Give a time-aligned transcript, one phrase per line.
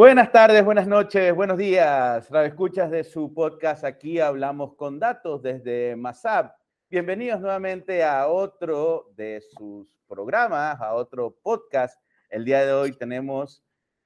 [0.00, 2.26] Buenas tardes, buenas noches, buenos días.
[2.32, 6.54] Escuchas de su podcast Aquí hablamos con datos desde Masab.
[6.88, 12.02] Bienvenidos nuevamente a otro de sus programas, a otro podcast.
[12.30, 13.62] El día de hoy tenemos,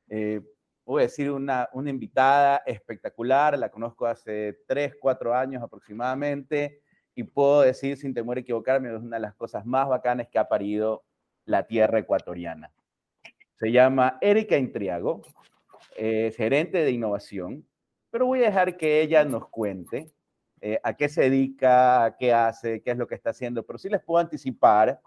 [0.09, 0.41] eh,
[0.85, 3.57] voy a decir, una, una invitada espectacular.
[3.57, 6.83] La conozco hace tres, cuatro años aproximadamente
[7.15, 10.41] y puedo decir sin temor a equivocarme, es una de las cosas más bacanas que
[10.41, 11.05] ha parido
[11.45, 12.73] la tierra ecuatoriana.
[13.61, 15.23] Se llama Erika Intriago,
[15.97, 17.67] es gerente de innovación,
[18.11, 20.13] pero voy a dejar que ella nos cuente
[20.61, 23.89] eh, a qué se dedica, qué hace, qué es lo que está haciendo, pero sí
[23.89, 25.01] les puedo anticipar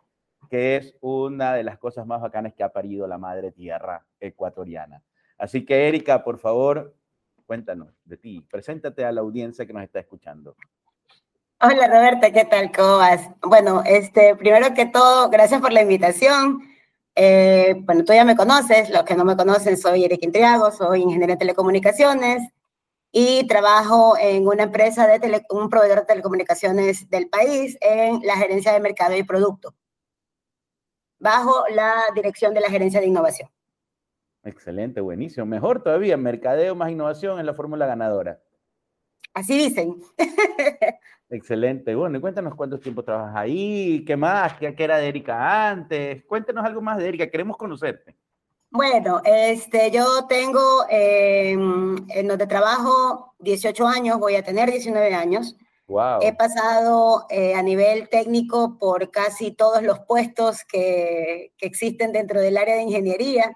[0.49, 5.01] que es una de las cosas más bacanas que ha parido la madre tierra ecuatoriana.
[5.37, 6.95] Así que Erika, por favor,
[7.45, 10.55] cuéntanos de ti, preséntate a la audiencia que nos está escuchando.
[11.59, 12.71] Hola Roberta, ¿qué tal?
[12.71, 13.27] ¿Cómo vas?
[13.41, 16.61] Bueno, este, primero que todo, gracias por la invitación.
[17.19, 21.01] Eh, bueno, tú ya me conoces, los que no me conocen, soy Eric Intriago, soy
[21.01, 22.47] ingeniero de telecomunicaciones
[23.11, 28.71] y trabajo en una empresa de un proveedor de telecomunicaciones del país en la gerencia
[28.71, 29.73] de mercado y producto,
[31.17, 33.49] bajo la dirección de la gerencia de innovación.
[34.43, 35.47] Excelente, buenísimo.
[35.47, 38.39] Mejor todavía, mercadeo más innovación en la fórmula ganadora.
[39.37, 40.01] Así dicen.
[41.29, 41.93] Excelente.
[41.93, 46.25] Bueno, y cuéntanos cuánto tiempo trabajas ahí, qué más, qué, era de Erika antes.
[46.25, 48.15] Cuéntanos algo más de Erika, queremos conocerte.
[48.71, 55.55] Bueno, este, yo tengo em, en donde trabajo 18 años, voy a tener 19 años.
[55.85, 56.17] Wow.
[56.23, 62.41] He pasado eh, a nivel técnico por casi todos los puestos que, que existen dentro
[62.41, 63.55] del área de ingeniería.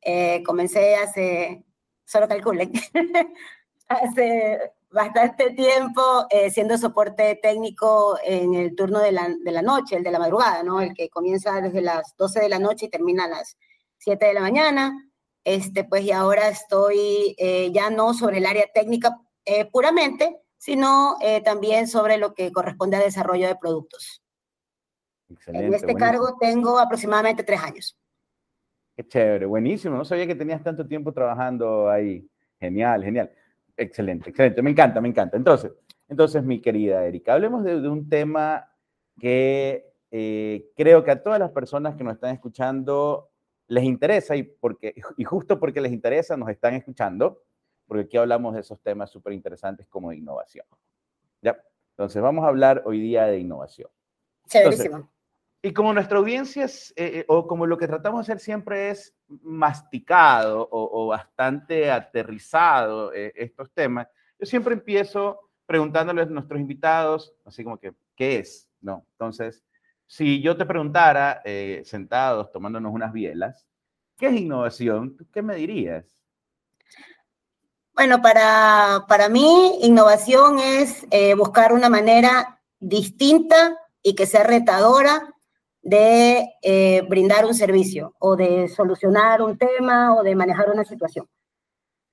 [0.00, 1.66] Eh, comencé hace,
[2.06, 2.72] solo calculen,
[3.88, 9.96] hace bastante tiempo eh, siendo soporte técnico en el turno de la, de la, noche,
[9.96, 10.80] el de la madrugada, ¿no?
[10.80, 13.56] El que comienza desde las 12 de la noche y termina a las
[13.98, 15.10] 7 de la mañana.
[15.44, 21.16] Este, pues y ahora estoy eh, ya no sobre el área técnica eh, puramente, sino
[21.44, 24.22] también sobre lo que corresponde a desarrollo de productos.
[25.28, 27.98] Excelente, en este cargo tengo aproximadamente tres años.
[28.94, 29.96] Qué chévere, buenísimo.
[29.96, 32.24] No sabía que tenías tanto tiempo trabajando ahí.
[32.60, 33.32] Genial, genial.
[33.76, 34.62] Excelente, excelente.
[34.62, 35.36] Me encanta, me encanta.
[35.36, 35.72] Entonces,
[36.08, 38.70] entonces mi querida Erika, hablemos de, un tema
[39.18, 43.30] que eh, creo que a todas las personas que nos están escuchando
[43.68, 47.42] les interesa y, porque, y justo porque les interesa nos están escuchando,
[47.86, 50.66] porque aquí hablamos de esos temas súper interesantes como de innovación.
[51.40, 51.56] ¿Ya?
[51.90, 53.90] Entonces, vamos a hablar hoy día de innovación.
[54.48, 55.10] Chéverísimo.
[55.64, 58.90] Y como nuestra audiencia, es, eh, eh, o como lo que tratamos de hacer siempre
[58.90, 64.08] es masticado o, bastante aterrizado eh, estos temas,
[64.40, 68.68] yo siempre empiezo preguntándoles a nuestros invitados, así como que, ¿qué es?
[68.80, 69.06] ¿No?
[69.12, 69.62] Entonces,
[70.08, 71.40] si yo te preguntara,
[71.84, 73.64] sentados, tomándonos unas bielas,
[74.18, 75.16] ¿qué es innovación?
[75.32, 76.04] ¿Qué me dirías?
[77.94, 81.06] Bueno, para, para mí, innovación es
[81.36, 85.31] buscar una manera distinta y que sea retadora
[85.82, 91.28] de eh, brindar un servicio o de solucionar un tema o de manejar una situación.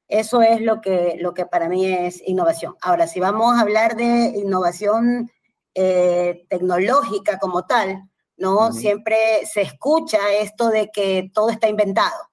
[0.08, 2.76] Eso es lo que, lo que para mí es innovación.
[2.82, 5.32] Ahora, si vamos a hablar de innovación
[5.76, 8.74] eh, tecnológica como tal, ¿no?
[8.74, 12.30] Siempre se escucha esto de que todo está inventado,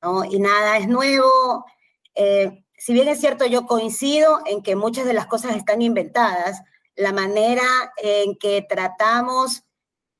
[0.00, 0.24] ¿no?
[0.24, 1.66] Y nada es nuevo.
[2.14, 6.62] Eh, si bien es cierto, yo coincido en que muchas de las cosas están inventadas,
[6.96, 7.62] la manera
[8.02, 9.67] en que tratamos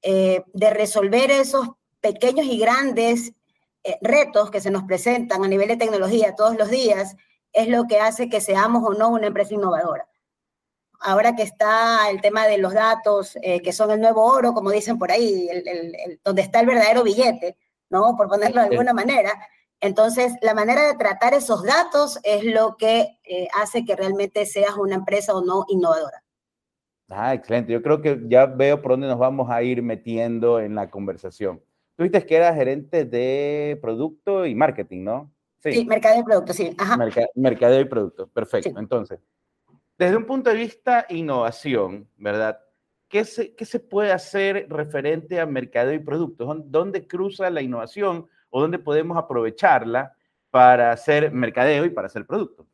[0.02, 1.70] eh, de resolver esos
[2.00, 3.32] pequeños y grandes
[3.82, 7.16] eh, retos que se nos presentan a nivel de tecnología todos los días,
[7.52, 10.08] es lo que hace que seamos o no una empresa innovadora.
[11.00, 14.70] Ahora que está el tema de los datos, eh, que son el nuevo oro, como
[14.70, 17.56] dicen por ahí, el, donde está el verdadero billete,
[17.90, 18.16] ¿no?
[18.16, 19.32] Por ponerlo de alguna manera.
[19.80, 23.18] Entonces, la manera de tratar esos datos es lo que
[23.54, 26.24] hace que realmente seas una empresa o no innovadora.
[27.08, 27.72] Ah, excelente.
[27.72, 31.60] Yo creo que ya veo por dónde nos vamos a ir metiendo en la conversación.
[31.96, 35.32] Tú dijiste que eras gerente de producto y marketing, ¿no?
[35.58, 36.74] Sí, sí mercadeo y producto, sí.
[36.78, 36.96] Ajá.
[37.34, 38.78] mercadeo y producto, perfecto.
[38.78, 39.18] Entonces,
[39.96, 42.60] desde un punto de vista innovación, ¿verdad?
[43.08, 46.54] ¿Qué se, ¿Qué se puede hacer referente a mercadeo y producto?
[46.66, 50.14] ¿Dónde cruza la innovación o dónde podemos aprovecharla
[50.50, 52.66] para hacer mercadeo y para hacer producto?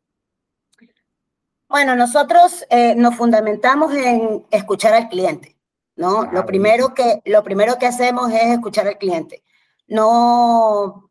[1.75, 5.57] Bueno, nosotros eh, nos fundamentamos en escuchar al cliente,
[5.97, 6.31] ¿no?
[6.31, 9.43] lo, primero que, lo primero que hacemos es escuchar al cliente.
[9.89, 11.11] No,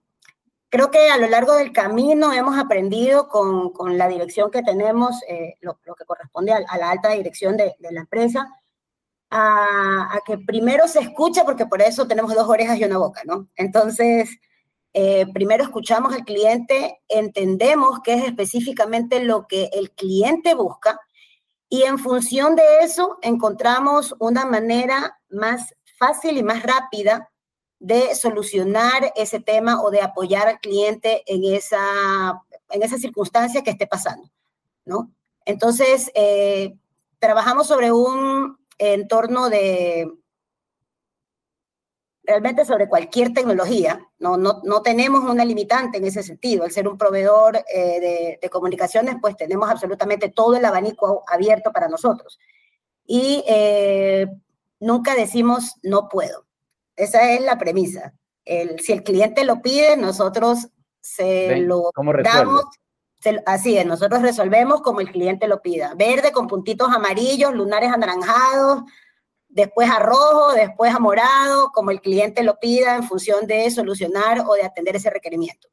[0.69, 5.21] creo que a lo largo del camino hemos aprendido con, con la dirección que tenemos,
[5.27, 8.47] eh, lo, que corresponde a, la alta dirección de, de la empresa,
[9.31, 13.23] a, a, que primero se escucha, porque por eso tenemos dos orejas y una boca,
[13.25, 13.49] ¿no?
[13.57, 14.29] Entonces,
[14.93, 20.99] eh, primero escuchamos al cliente, entendemos qué es específicamente lo que el cliente busca
[21.67, 27.31] y en función de eso encontramos una manera más fácil y más rápida
[27.79, 33.71] de solucionar ese tema o de apoyar al cliente en esa, en esa circunstancia que
[33.71, 34.29] esté pasando,
[34.85, 35.11] ¿no?
[35.45, 36.75] Entonces, eh,
[37.17, 40.09] trabajamos sobre un entorno de,
[42.23, 46.63] realmente sobre cualquier tecnología, no, no, no, tenemos una limitante en ese sentido.
[46.63, 51.89] Al ser un proveedor eh, de, comunicaciones, pues tenemos absolutamente todo el abanico abierto para
[51.89, 52.39] nosotros.
[53.05, 54.27] Y eh,
[54.79, 56.45] nunca decimos no puedo.
[56.95, 58.13] Esa es la premisa.
[58.45, 60.69] El, si el cliente lo pide, nosotros
[61.01, 61.91] se lo
[62.23, 62.63] damos.
[63.45, 65.93] así es, nosotros resolvemos como el cliente lo pida.
[65.95, 68.83] Verde con puntitos amarillos, lunares anaranjados,
[69.53, 74.43] después a rojo, después a morado, como el cliente lo pida en función de solucionar
[74.47, 75.69] o de atender ese requerimiento.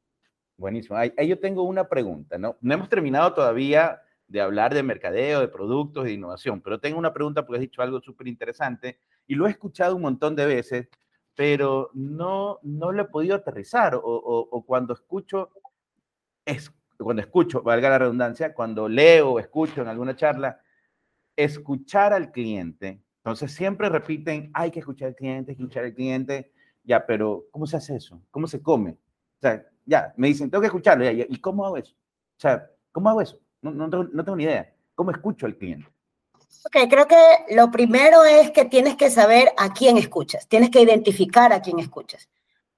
[0.56, 0.96] Buenísimo.
[0.96, 2.56] Ahí, yo tengo una pregunta, ¿no?
[2.60, 7.14] No hemos terminado todavía de hablar de mercadeo, de productos, de innovación, pero tengo una
[7.14, 10.88] pregunta porque has dicho algo súper interesante y lo he escuchado un montón de veces,
[11.34, 15.50] pero no, no lo he podido aterrizar o, cuando escucho,
[16.44, 20.60] es, cuando escucho, valga la redundancia, cuando leo o escucho en alguna charla,
[21.34, 26.52] escuchar al cliente entonces siempre repiten, hay que escuchar al cliente, escuchar al cliente,
[26.84, 28.20] ya, pero ¿cómo se hace eso?
[28.30, 28.90] ¿Cómo se come?
[28.92, 31.94] O sea, ya, me dicen, tengo que escucharlo, ya, ¿y cómo hago eso?
[31.94, 33.38] O sea, ¿cómo hago eso?
[33.62, 34.72] No, no, no tengo ni idea.
[34.94, 35.86] ¿Cómo escucho al cliente?
[36.66, 40.82] Ok, creo que lo primero es que tienes que saber a quién escuchas, tienes que
[40.82, 42.28] identificar a quién escuchas.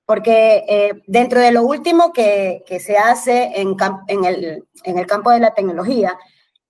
[0.05, 3.77] Porque eh, dentro de lo último que, que se hace en,
[4.09, 6.19] en, el, en el campo de la tecnología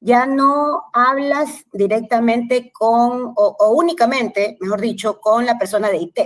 [0.04, 6.18] ya no hablas directamente con, o, únicamente, mejor dicho, con la persona de IT,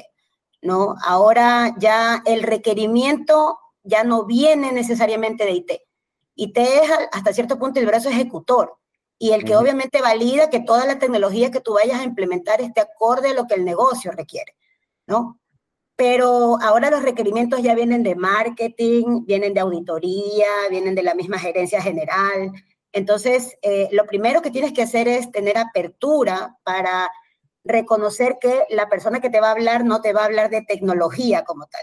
[0.63, 0.97] ¿no?
[1.05, 5.71] Ahora ya el requerimiento ya no viene necesariamente de IT.
[6.37, 8.79] IT es hasta cierto punto el brazo ejecutor
[9.19, 12.81] y el que obviamente valida que toda la tecnología que tú vayas a implementar esté
[12.81, 14.57] acorde a lo que el negocio requiere,
[15.07, 15.39] ¿no?
[15.97, 21.39] Pero ahora los requerimientos ya vienen de marketing, vienen de auditoría, vienen de la misma
[21.39, 22.53] gerencia general,
[22.97, 27.11] entonces, eh, lo primero que tienes que hacer es tener apertura para
[27.63, 30.63] reconocer que la persona que te va a hablar no te va a hablar de
[30.63, 31.83] tecnología como tal,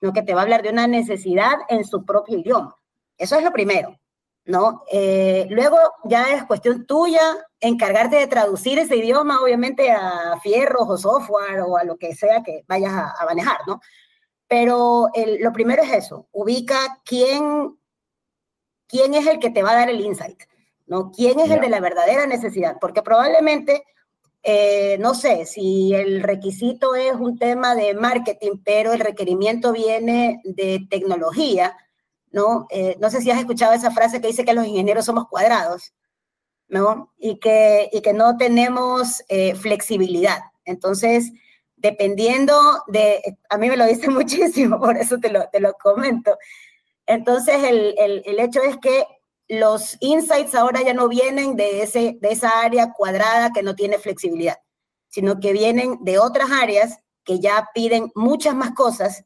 [0.00, 2.74] sino que te va a hablar de una necesidad en su propio idioma.
[3.18, 4.00] Eso es lo primero,
[4.46, 4.84] ¿no?
[4.90, 7.20] Eh, luego ya es cuestión tuya
[7.60, 12.42] encargarte de traducir ese idioma, obviamente, a fierros o software o a lo que sea
[12.42, 13.82] que vayas a, manejar, ¿no?
[14.48, 17.78] Pero lo primero es eso, ubica quién,
[18.86, 20.42] quién es el que te va a dar el insight.
[20.86, 21.10] ¿No?
[21.10, 22.76] ¿Quién es el de la verdadera necesidad?
[22.80, 23.84] Porque probablemente,
[24.42, 30.40] eh, no sé, si el requisito es un tema de marketing, pero el requerimiento viene
[30.44, 31.76] de tecnología,
[32.30, 32.66] ¿no?
[32.70, 35.94] Eh, no sé si has escuchado esa frase que dice que los ingenieros somos cuadrados,
[36.68, 37.12] ¿no?
[37.18, 40.40] Y que, y que no tenemos eh, flexibilidad.
[40.64, 41.32] Entonces,
[41.76, 42.58] dependiendo
[42.88, 46.36] de, a mí me lo dicen muchísimo, por eso te lo, te lo comento.
[47.06, 49.06] Entonces, el, el, el hecho es que
[49.48, 53.98] los insights ahora ya no vienen de, ese, de esa área cuadrada que no tiene
[53.98, 54.56] flexibilidad,
[55.08, 59.24] sino que vienen de otras áreas que ya piden muchas más cosas,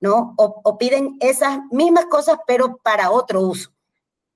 [0.00, 0.34] ¿no?
[0.36, 3.72] O, piden esas mismas cosas, pero para otro uso,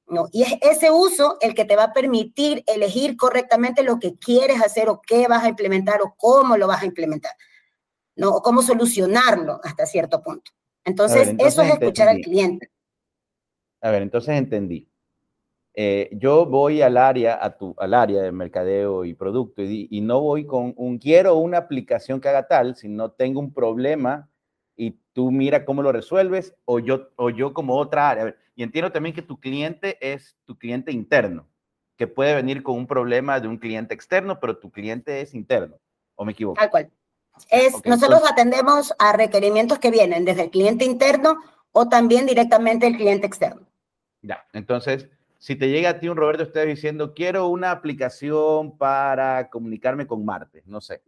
[0.07, 0.29] ¿no?
[0.33, 4.61] Y es ese uso el que te va a permitir elegir correctamente lo que quieres
[4.61, 7.33] hacer o qué vas a implementar o cómo lo vas a implementar,
[8.17, 8.31] ¿no?
[8.31, 10.50] O cómo solucionarlo hasta cierto punto.
[10.85, 12.73] Entonces, eso es escuchar al cliente.
[13.81, 14.92] A ver, entonces entendí.
[15.75, 20.21] Eh, yo voy al área, a tu, al área de mercadeo y producto y, no
[20.21, 24.29] voy con un quiero una aplicación que haga tal, sino tengo un problema
[24.76, 28.37] y tú mira cómo lo resuelves o yo, o yo como otra área.
[28.55, 31.49] y entiendo también que tu cliente es tu cliente interno,
[31.97, 35.79] que puede venir con un problema de un cliente externo, pero tu cliente es interno,
[36.17, 36.61] ¿o me equivoco?
[36.61, 36.91] Tal cual.
[37.49, 41.38] Es, nosotros atendemos a requerimientos que vienen desde el cliente interno
[41.73, 43.67] o también directamente el cliente externo.
[44.21, 45.09] Ya, entonces
[45.43, 50.25] si te llega a ti un Roberto ustedes diciendo, quiero una aplicación para comunicarme con
[50.25, 51.03] Marte, no sé.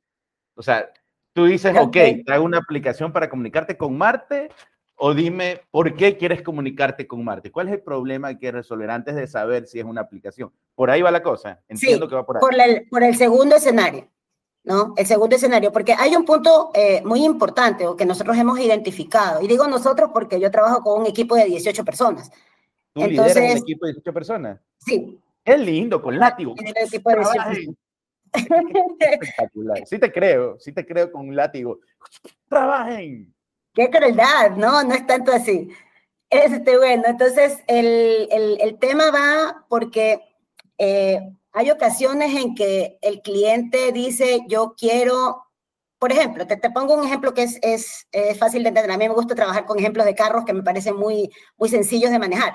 [0.57, 0.91] O sea,
[1.33, 4.49] tú dices, ok, traigo una aplicación para comunicarte con Marte,
[4.97, 7.53] o dime, ¿por qué quieres comunicarte con Marte?
[7.53, 10.50] ¿Cuál es el problema que quieres resolver antes de saber si es una aplicación?
[10.75, 11.62] Por ahí va la cosa.
[11.69, 12.41] Entiendo que va por ahí.
[12.41, 14.09] Por el, por el segundo escenario,
[14.64, 14.95] ¿no?
[14.97, 19.41] El segundo escenario, porque hay un punto eh, muy importante o que nosotros hemos identificado,
[19.41, 22.33] y digo nosotros porque yo trabajo con un equipo de 18 personas.
[22.94, 24.60] ¿Tú Entonces, lideras un equipo de 18 personas?
[24.78, 25.20] Sí.
[25.44, 26.54] Es lindo, con látigo.
[26.56, 27.76] En el equipo de 18
[28.98, 29.86] Espectacular.
[29.86, 31.80] Sí te creo, sí te creo con un látigo.
[32.48, 33.34] ¡Trabajen!
[33.74, 34.82] qué crueldad, ¿no?
[34.84, 35.68] No es tanto así.
[36.30, 40.20] Este, bueno, entonces el, el, el tema va porque
[40.78, 41.20] eh,
[41.52, 45.44] hay ocasiones en que el cliente dice, yo quiero,
[45.98, 48.90] por ejemplo, te, te pongo un ejemplo que es, es, es, fácil de entender.
[48.90, 52.10] A mí me gusta trabajar con ejemplos de carros que me parecen muy, muy sencillos
[52.10, 52.54] de manejar,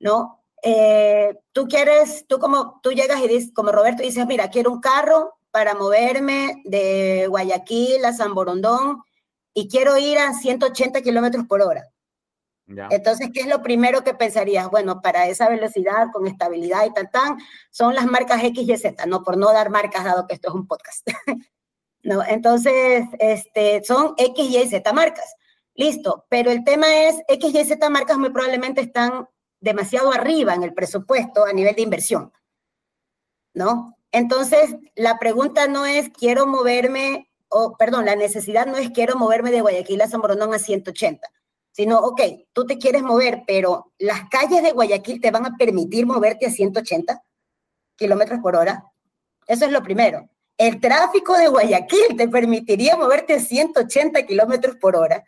[0.00, 0.44] ¿no?
[0.62, 4.80] Eh, tú quieres, tú como, tú llegas y dices, como Roberto dices, mira, quiero un
[4.80, 9.02] carro para moverme de Guayaquil a San Borondón
[9.54, 11.88] y quiero ir a 180 kilómetros por hora.
[12.90, 14.68] Entonces, ¿qué es lo primero que pensarías?
[14.70, 17.38] Bueno, para esa velocidad, con estabilidad y tal, tan,
[17.70, 20.54] son las marcas X y Z, no por no dar marcas, dado que esto es
[20.54, 21.08] un podcast.
[22.02, 25.34] no, entonces, este, son X, Y, Z marcas.
[25.74, 29.26] Listo, pero el tema es, X, Y, Z marcas muy probablemente están
[29.60, 32.32] demasiado arriba en el presupuesto a nivel de inversión.
[33.54, 33.96] ¿No?
[34.12, 39.50] Entonces, la pregunta no es, quiero moverme, o perdón, la necesidad no es, quiero moverme
[39.50, 41.28] de Guayaquil a San a 180
[41.78, 42.20] sino, ok,
[42.52, 46.50] tú te quieres mover, pero las calles de Guayaquil te van a permitir moverte a
[46.50, 47.22] 180
[47.94, 48.82] kilómetros por hora.
[49.46, 50.28] Eso es lo primero.
[50.56, 55.24] El tráfico de Guayaquil te permitiría moverte a 180 kilómetros por hora.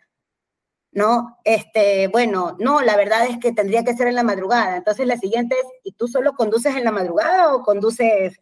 [0.93, 4.75] No, este, bueno, no, la verdad es que tendría que ser en la madrugada.
[4.75, 8.39] Entonces la siguiente es, ¿y tú solo conduces en la madrugada o conduces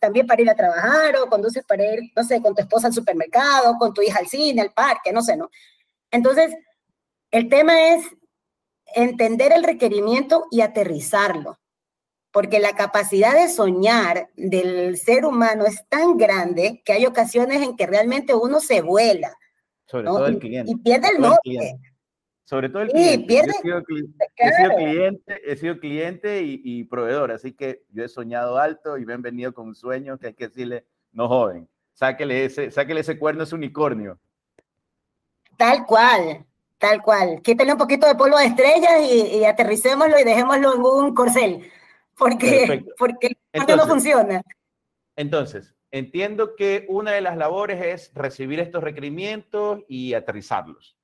[0.00, 2.92] también para ir a trabajar o conduces para ir, no sé, con tu esposa al
[2.92, 5.50] supermercado, con tu hija al cine, al parque, no sé, ¿no?
[6.10, 6.54] Entonces,
[7.30, 8.04] el tema es
[8.94, 11.58] entender el requerimiento y aterrizarlo,
[12.30, 17.76] porque la capacidad de soñar del ser humano es tan grande que hay ocasiones en
[17.76, 19.36] que realmente uno se vuela.
[19.86, 20.72] Sobre todo el cliente.
[20.72, 21.80] Y, pierde el norte.
[22.44, 23.26] Sobre todo el cliente.
[23.26, 23.82] Pierde, he, sido,
[24.74, 29.22] cliente, he sido cliente y, proveedor, así que yo he soñado alto y me han
[29.22, 33.44] venido con un sueño que hay que decirle, no joven, sáquele ese, sáquele ese cuerno,
[33.44, 34.18] ese unicornio.
[35.56, 36.44] Tal cual,
[36.84, 37.40] Tal cual.
[37.40, 41.70] Quítale un poquito de polvo de estrellas y, y aterricémoslo y dejémoslo en un corcel.
[42.14, 43.38] Porque, porque
[43.74, 44.42] no funciona.
[45.16, 50.96] Entonces, entiendo que una de las labores es recibir estos requerimientos y aterrizarlos.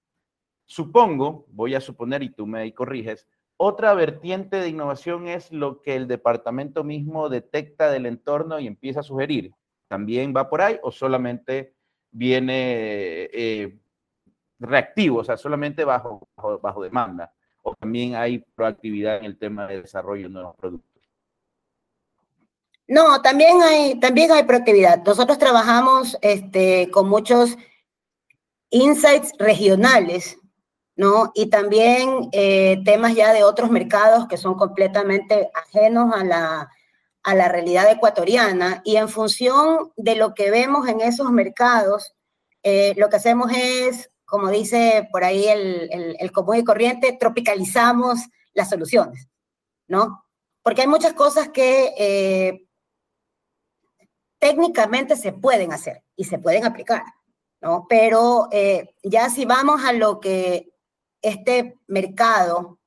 [0.66, 5.94] Supongo, voy a suponer, y tú me corriges, otra vertiente de innovación es lo que
[5.94, 9.52] el departamento mismo detecta del entorno y empieza a sugerir.
[9.86, 11.74] ¿También va por ahí o solamente
[12.10, 13.78] viene eh,
[14.58, 16.28] reactivo, o sea, solamente bajo,
[16.60, 17.32] bajo, demanda,
[17.62, 20.89] o también hay proactividad en el tema de desarrollo de nuevos productos.
[22.90, 25.04] No, también hay, también hay proactividad.
[25.04, 27.56] Nosotros trabajamos este, con muchos
[28.70, 30.36] insights regionales,
[30.96, 31.30] ¿no?
[31.36, 36.68] Y también eh, temas ya de otros mercados que son completamente ajenos a la,
[37.22, 38.82] a la realidad ecuatoriana.
[38.84, 42.16] Y en función de lo que vemos en esos mercados,
[42.64, 48.20] eh, lo que hacemos es como dice por ahí el, el, común y corriente, tropicalizamos
[48.52, 49.28] las soluciones,
[49.88, 50.24] ¿no?
[50.62, 52.66] Porque hay muchas cosas que eh,
[54.40, 57.04] técnicamente se pueden hacer y se pueden aplicar,
[57.60, 57.86] ¿no?
[57.88, 60.72] Pero eh, ya si vamos a lo que
[61.22, 62.80] este mercado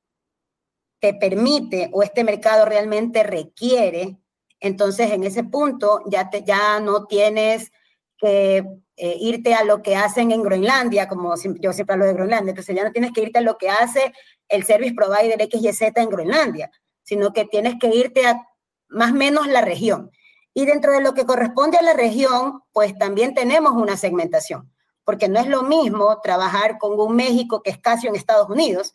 [1.00, 4.18] te permite o este mercado realmente requiere,
[4.60, 7.70] entonces en ese punto ya, te, ya no tienes
[8.18, 8.64] que
[8.96, 12.74] eh, irte a lo que hacen en Groenlandia, como yo siempre hablo de Groenlandia, entonces
[12.74, 14.12] ya no tienes que irte a lo que hace
[14.48, 16.70] el service provider XYZ en Groenlandia,
[17.02, 18.46] sino que tienes que irte a
[18.88, 20.10] más o menos la región.
[20.54, 24.72] Y dentro de lo que corresponde a la región, pues también tenemos una segmentación,
[25.04, 28.94] porque no es lo mismo trabajar con un México que es casi en Estados Unidos,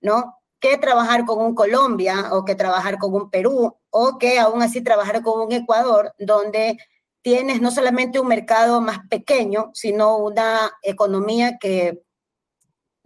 [0.00, 0.36] ¿no?
[0.58, 4.82] Que trabajar con un Colombia o que trabajar con un Perú o que aún así
[4.82, 6.76] trabajar con un Ecuador, donde
[7.22, 12.02] tienes no solamente un mercado más pequeño, sino una economía que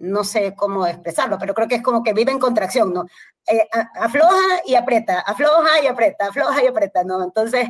[0.00, 3.06] no sé cómo expresarlo, pero creo que es como que vive en contracción, ¿no?
[3.46, 7.22] Eh, afloja y aprieta, afloja y aprieta, afloja y aprieta, ¿no?
[7.22, 7.68] Entonces,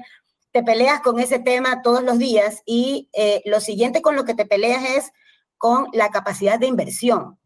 [0.53, 4.35] te peleas con ese tema todos los días y eh, lo siguiente con lo que
[4.35, 5.13] te peleas es
[5.59, 7.39] con la capacidad de inversión,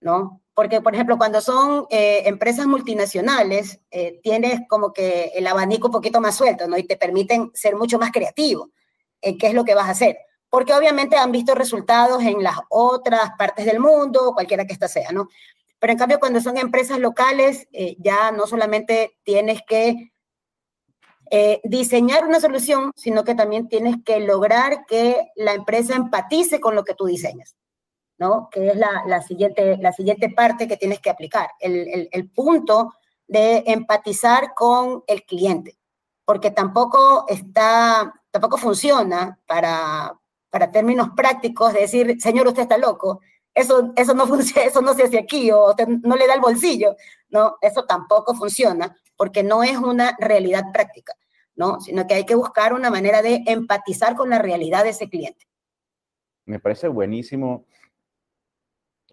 [0.00, 0.40] ¿no?
[0.54, 5.92] Porque, por ejemplo, cuando son eh, empresas multinacionales, eh, tienes como que el abanico un
[5.92, 6.78] poquito más suelto, ¿no?
[6.78, 8.70] Y te permiten ser mucho más creativo
[9.20, 10.16] en qué es lo que vas a hacer.
[10.48, 15.10] Porque obviamente han visto resultados en las otras partes del mundo, cualquiera que ésta sea,
[15.10, 15.28] ¿no?
[15.80, 20.13] Pero en cambio, cuando son empresas locales, eh, ya no solamente tienes que
[21.64, 26.84] diseñar una solución, sino que también tienes que lograr que la empresa empatice con lo
[26.84, 27.56] que tú diseñas.
[28.18, 28.48] ¿no?
[28.50, 32.94] Que es la, siguiente, la siguiente parte que tienes que aplicar, el, punto
[33.26, 35.78] de empatizar con el cliente,
[36.24, 40.18] porque tampoco está, tampoco funciona para,
[40.50, 43.20] para términos prácticos decir, señor, usted está loco,
[43.52, 46.96] eso, eso, no funciona, eso no se hace aquí o no le da el bolsillo.
[47.28, 51.14] No, eso tampoco funciona porque no es una realidad práctica,
[51.54, 51.80] ¿no?
[51.80, 55.46] Sino que hay que buscar una manera de empatizar con la realidad de ese cliente.
[56.46, 57.66] Me parece buenísimo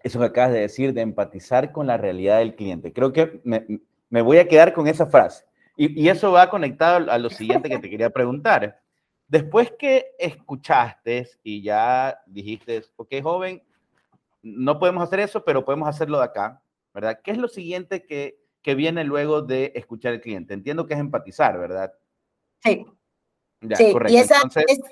[0.02, 2.92] eso que acabas de decir, de empatizar con la realidad del cliente.
[2.92, 5.44] Creo que me, voy a quedar con esa frase.
[5.76, 8.80] Y, y, eso va conectado a lo siguiente que te quería preguntar.
[9.26, 13.62] Después que escuchaste y ya dijiste, ok, joven,
[14.42, 16.60] no podemos hacer eso, pero podemos hacerlo de acá,
[16.92, 17.20] ¿verdad?
[17.22, 20.54] ¿Qué es lo siguiente que, que viene luego de escuchar al cliente?
[20.54, 21.92] Entiendo que es empatizar, ¿verdad?
[22.62, 22.86] Sí.
[23.76, 24.36] sí, y esa,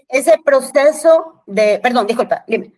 [0.08, 2.72] ese proceso de, perdón, disculpa, dime.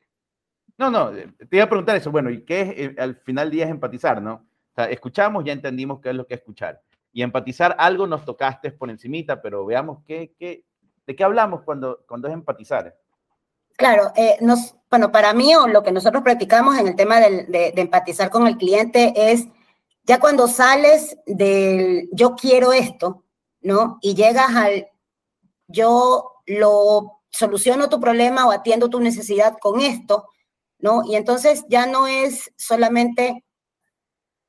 [0.78, 3.56] No, no, te iba a preguntar eso, bueno, ¿y qué es, eh, al final del
[3.56, 4.34] día es empatizar, no?
[4.34, 6.82] O sea, escuchamos, ya entendimos qué es lo que es escuchar.
[7.12, 10.64] Y empatizar, algo nos tocaste por encimita, pero veamos qué, qué,
[11.06, 12.96] ¿De qué hablamos cuando, cuando es empatizar?
[13.76, 17.44] Claro, eh, nos, bueno, para mí o lo que nosotros practicamos en el tema de,
[17.48, 19.48] de, empatizar con el cliente es
[20.04, 23.24] ya cuando sales del yo quiero esto,
[23.60, 23.98] ¿no?
[24.00, 24.88] Y llegas al
[25.68, 30.28] yo lo soluciono tu problema o atiendo tu necesidad con esto,
[30.78, 31.02] ¿no?
[31.04, 33.44] Y entonces ya no es solamente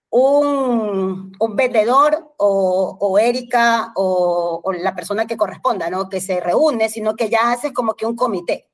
[0.09, 6.09] un, un vendedor o, o Erika o, o, la persona que corresponda, ¿no?
[6.09, 8.69] Que se reúne, sino que ya haces como que un comité,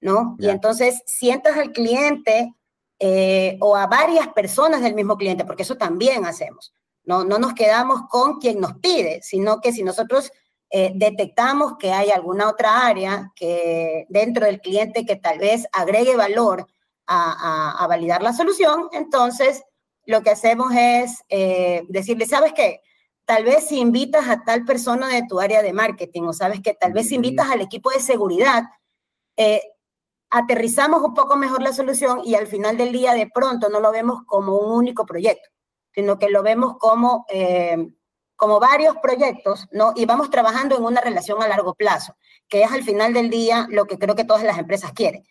[0.00, 0.36] ¿no?
[0.38, 2.54] Y entonces sientas al cliente
[2.98, 6.74] eh, o a varias personas del mismo cliente, porque eso también hacemos,
[7.04, 7.24] ¿no?
[7.24, 10.32] No nos quedamos con quien nos pide, sino que si nosotros
[10.70, 16.16] eh, detectamos que hay alguna otra área que dentro del cliente que tal vez agregue
[16.16, 16.66] valor
[17.06, 17.32] a,
[17.78, 19.62] a, a validar la solución, entonces
[20.08, 22.80] lo que hacemos es eh, decirle, ¿sabes qué?
[23.26, 26.72] Tal vez si invitas a tal persona de tu área de marketing o sabes que
[26.72, 28.62] tal vez si invitas al equipo de seguridad,
[29.36, 29.60] eh,
[30.30, 33.92] aterrizamos un poco mejor la solución y al final del día de pronto no lo
[33.92, 35.48] vemos como un único proyecto,
[35.92, 37.88] sino que lo vemos como, eh,
[38.36, 39.92] como varios proyectos, ¿no?
[39.96, 42.16] Y vamos trabajando en una relación a largo plazo,
[42.48, 45.24] que es al final del día lo que creo que todas las empresas quieren,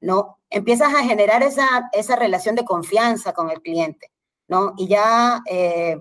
[0.00, 0.38] ¿no?
[0.50, 4.10] Empiezas a generar esa, esa relación de confianza con el cliente.
[4.50, 4.74] ¿no?
[4.76, 5.96] Y ya eh,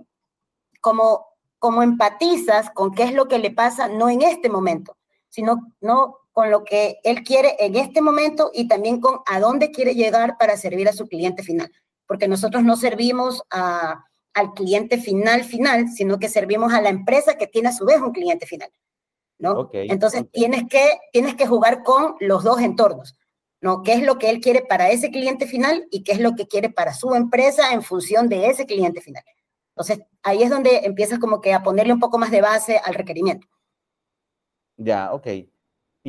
[0.81, 1.27] como,
[1.59, 4.97] como empatizas con qué es lo que le pasa, no en este momento,
[5.29, 9.71] sino no con lo que él quiere en este momento y también con a dónde
[9.71, 11.69] quiere llegar para servir a su cliente final.
[12.07, 17.37] Porque nosotros no servimos a, al cliente final final, sino que servimos a la empresa
[17.37, 18.71] que tiene a su vez un cliente final.
[19.37, 19.69] ¿no?
[19.73, 23.19] Entonces Tienes, que, tienes que jugar con los dos entornos.
[23.59, 23.83] ¿no?
[23.83, 26.47] ¿Qué es lo que él quiere para ese cliente final y qué es lo que
[26.47, 29.25] quiere para su empresa en función de ese cliente final?
[29.75, 32.93] Entonces, ahí es donde empiezas como que a ponerle un poco más de base al
[32.93, 33.45] requerimiento.
[34.77, 35.27] Ya, ok.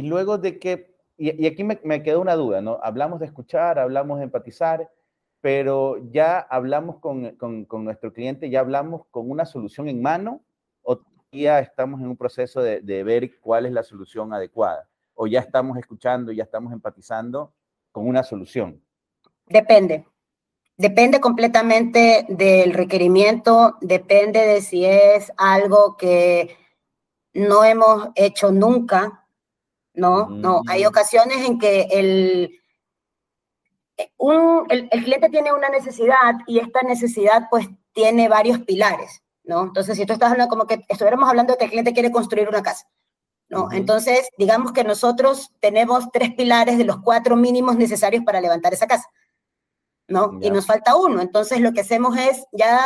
[0.00, 2.78] Y luego de que, y, aquí me, me, quedó una duda, ¿no?
[2.82, 4.90] Hablamos de escuchar, hablamos de empatizar,
[5.42, 10.40] pero ya hablamos con, con, nuestro cliente, ya hablamos con una solución en mano
[10.82, 11.00] o
[11.32, 15.40] ya estamos en un proceso de, de ver cuál es la solución adecuada o ya
[15.40, 17.52] estamos escuchando, ya estamos empatizando
[17.92, 18.82] con una solución?
[19.44, 20.06] Depende.
[20.78, 26.56] Depende completamente del requerimiento, depende de si es algo que
[27.34, 29.19] no hemos hecho nunca,
[29.94, 30.28] ¿no?
[30.28, 32.60] No, hay ocasiones en que el,
[34.16, 39.62] un, el, el, cliente tiene una necesidad y esta necesidad pues tiene varios pilares, ¿no?
[39.62, 42.48] Entonces, si tú estás hablando como que estuviéramos hablando de que el cliente quiere construir
[42.48, 42.88] una casa,
[43.48, 43.70] ¿no?
[43.72, 48.86] Entonces, digamos que nosotros tenemos tres pilares de los cuatro mínimos necesarios para levantar esa
[48.86, 49.08] casa,
[50.06, 50.38] ¿no?
[50.40, 51.20] Y nos falta uno.
[51.20, 52.80] Entonces, lo que hacemos es ya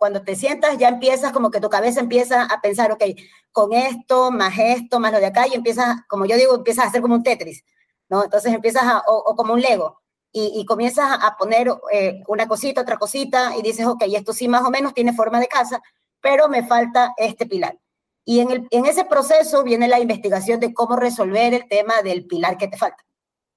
[0.00, 3.04] cuando te sientas, ya empiezas como que tu cabeza empieza a pensar, ok,
[3.52, 6.88] con esto, más esto, más lo de acá, y empiezas, como yo digo, empiezas a
[6.88, 7.66] hacer como un Tetris,
[8.08, 8.24] ¿no?
[8.24, 10.00] Entonces empiezas a, o, o como un Lego,
[10.32, 14.48] y, y comienzas a poner eh, una cosita, otra cosita, y dices, ok, esto sí
[14.48, 15.82] más o menos tiene forma de casa,
[16.22, 17.78] pero me falta este pilar.
[18.24, 22.26] Y en, el, en ese proceso viene la investigación de cómo resolver el tema del
[22.26, 23.04] pilar que te falta,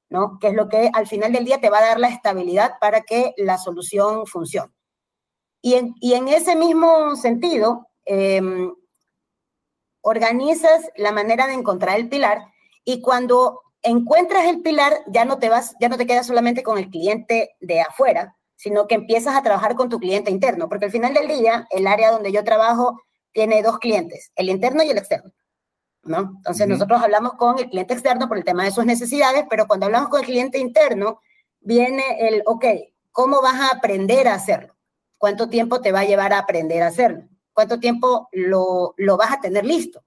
[0.09, 0.39] ¿no?
[0.39, 2.99] Que es lo que al final del día te va a dar la estabilidad para
[2.99, 4.73] que la solución funcione.
[5.65, 8.41] Y en, y en ese mismo sentido, eh,
[10.01, 12.43] organizas la manera de encontrar el pilar
[12.83, 16.77] y cuando encuentras el pilar ya no te vas, ya no te quedas solamente con
[16.77, 20.91] el cliente de afuera, sino que empiezas a trabajar con tu cliente interno, porque al
[20.91, 24.97] final del día, el área donde yo trabajo tiene dos clientes, el interno y el
[24.97, 25.31] externo.
[26.03, 26.33] ¿no?
[26.35, 26.73] Entonces, uh -huh.
[26.73, 30.09] nosotros hablamos con el cliente externo por el tema de sus necesidades, pero cuando hablamos
[30.09, 31.21] con el cliente interno,
[31.61, 32.65] viene el, ok,
[33.13, 34.72] ¿cómo vas a aprender a hacerlo?
[35.23, 37.29] ¿Cuánto tiempo te va a llevar a aprender a hacerlo?
[37.53, 40.03] ¿Cuánto tiempo lo, lo vas a tener listo?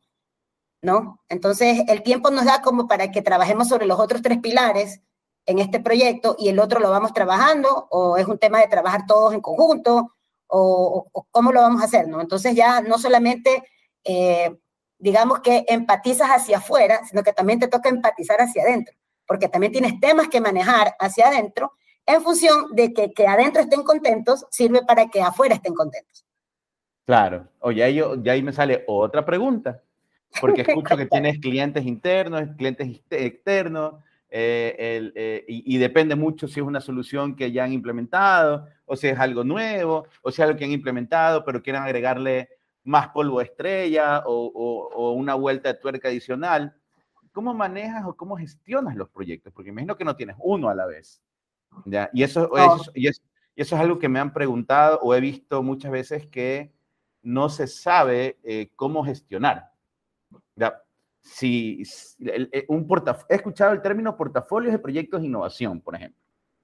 [0.83, 1.23] ¿No?
[1.31, 5.01] Entonces, el tiempo nos da como para que trabajemos sobre los otros tres pilares
[5.47, 9.07] en este proyecto y el otro lo vamos trabajando o es un tema de trabajar
[9.07, 10.13] todos en conjunto
[10.49, 12.21] o, cómo lo vamos a hacer, ¿no?
[12.21, 13.65] Entonces ya no solamente,
[14.05, 14.55] eh,
[14.99, 18.95] digamos que empatizas hacia afuera, sino que también te toca empatizar hacia adentro,
[19.27, 21.73] porque también tienes temas que manejar hacia adentro
[22.07, 26.25] en función de que, que adentro estén contentos, sirve para que afuera estén contentos.
[27.05, 29.83] Claro, oye, ahí, ya ahí me sale otra pregunta,
[30.41, 33.95] porque escucho que tienes clientes internos, clientes externos,
[34.29, 39.07] eh, eh, y, depende mucho si es una solución que ya han implementado, o si
[39.07, 42.49] es algo nuevo, o si es algo que han implementado, pero quieren agregarle
[42.83, 46.75] más polvo estrella o, o, una vuelta de tuerca adicional.
[47.33, 49.53] ¿Cómo manejas o cómo gestionas los proyectos?
[49.53, 51.23] Porque imagino que no tienes uno a la vez.
[51.85, 52.11] ¿Ya?
[52.13, 52.51] Y, eso,
[52.95, 53.23] y, eso,
[53.55, 56.73] es algo que me han preguntado o he visto muchas veces que
[57.23, 59.71] no se sabe eh, cómo gestionar.
[60.55, 60.83] ¿ya?
[61.27, 61.83] si,
[62.21, 62.87] eh, un
[63.29, 66.21] he escuchado el término portafolios de proyectos de innovación, por ejemplo,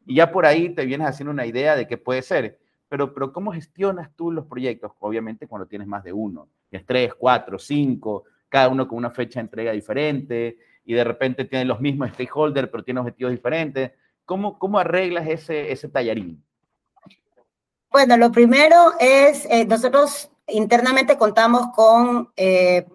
[0.06, 3.32] y ya por ahí te vienes haciendo una idea de qué puede ser, pero, pero
[3.32, 4.92] ¿cómo gestionas tú los proyectos?
[5.00, 9.40] Obviamente cuando tienes más de uno, tienes tres, cuatro, cinco, cada uno con una fecha
[9.40, 13.92] de entrega diferente, y de repente tienen los mismos stakeholders, pero tienen objetivos diferentes.
[14.24, 16.44] ¿Cómo, cómo arreglas ese, ese tallarín?
[17.90, 22.86] Bueno, lo primero es, eh, nosotros internamente contamos con eh,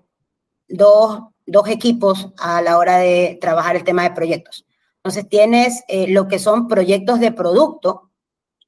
[0.68, 4.66] dos dos equipos a la hora de trabajar el tema de proyectos.
[4.98, 8.12] Entonces tienes eh, lo que son proyectos de producto,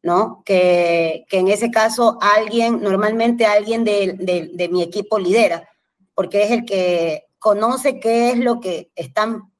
[0.01, 0.41] ¿no?
[0.45, 5.69] Que, que en ese caso alguien, normalmente alguien de, de, de, mi equipo lidera,
[6.15, 9.51] porque es el que conoce qué es lo que están,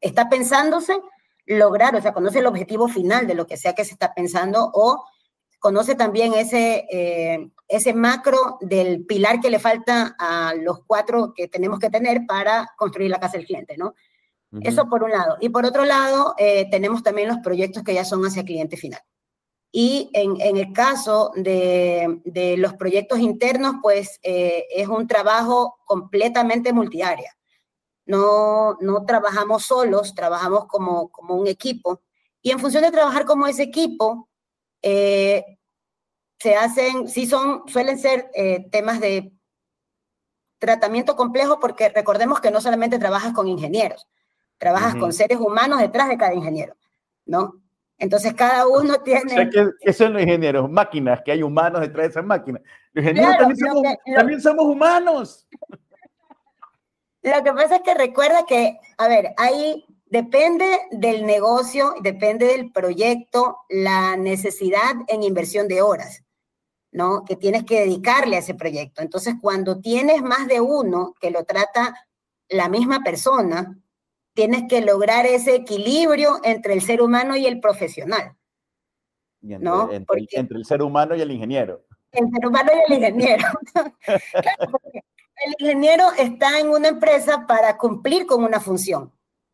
[0.00, 0.94] está pensándose
[1.46, 4.70] lograr, o sea, conoce el objetivo final de lo que sea que se está pensando
[4.72, 5.04] o
[5.58, 11.46] conoce también ese, eh, ese macro del pilar que le falta a los cuatro que
[11.46, 13.94] tenemos que tener para construir la casa del cliente, ¿no?
[14.60, 15.38] Eso por un lado.
[15.40, 19.00] Y por otro lado, eh, tenemos también los proyectos que ya son hacia cliente final.
[19.70, 25.78] Y en, en el caso de, de, los proyectos internos, pues eh, es un trabajo
[25.86, 27.34] completamente multiárea.
[28.12, 32.02] No, no trabajamos solos, trabajamos como, como un equipo.
[32.42, 34.28] Y en función de trabajar como ese equipo,
[34.82, 35.42] eh,
[36.38, 39.32] se hacen, sí son, suelen ser eh, temas de
[40.58, 44.06] tratamiento complejo porque recordemos que no solamente trabajas con ingenieros,
[44.58, 46.76] trabajas con seres humanos detrás de cada ingeniero,
[47.24, 47.62] ¿no?
[47.96, 49.48] Entonces cada uno tiene...
[49.80, 50.70] ¿qué, son los ingenieros?
[50.70, 52.60] Máquinas, que hay humanos detrás de esas máquinas.
[52.92, 53.82] Los ingenieros también, somos,
[54.14, 55.48] también somos humanos.
[57.22, 62.70] Lo que pasa es que recuerda que, a ver, hay Depende del negocio, depende del
[62.70, 66.22] proyecto, la necesidad en inversión de horas,
[66.90, 67.24] ¿no?
[67.24, 69.00] Que tienes que dedicarle a ese proyecto.
[69.00, 71.94] Entonces, cuando tienes más de uno que lo trata
[72.50, 73.80] la misma persona,
[74.34, 78.36] tienes que lograr ese equilibrio entre el ser humano y el profesional.
[79.40, 79.90] ¿no?
[79.90, 80.26] entre,
[80.58, 81.86] el, ser humano y el ingeniero.
[82.10, 83.48] El ser humano y el ingeniero.
[85.44, 89.12] el ingeniero está en una empresa para cumplir con una función.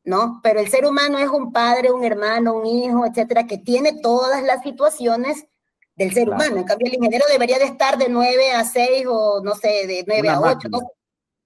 [0.09, 0.40] ¿no?
[0.42, 4.42] Pero el ser humano es un padre, un hermano, un hijo, etcétera, que tiene todas
[4.42, 5.46] las situaciones
[5.94, 6.57] del ser humano.
[6.57, 10.05] En cambio, el ingeniero debería de estar de 9 a 6 o, no sé, de
[10.07, 10.68] 9 a 8,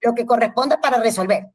[0.03, 1.53] lo que corresponda para resolver.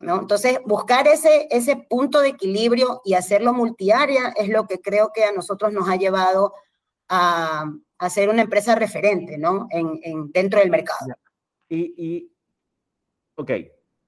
[0.00, 0.20] ¿no?
[0.20, 5.24] Entonces, buscar ese, ese punto de equilibrio y hacerlo multiárea es lo que creo que
[5.24, 6.54] a nosotros nos ha llevado
[7.08, 9.66] a, a ser una empresa referente, ¿no?
[9.70, 11.14] En, en dentro del mercado.
[11.68, 12.32] Y, y,
[13.34, 13.50] ok,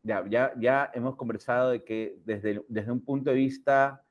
[0.02, 4.04] ya, ya, ya hemos conversado de que desde, desde un punto de vista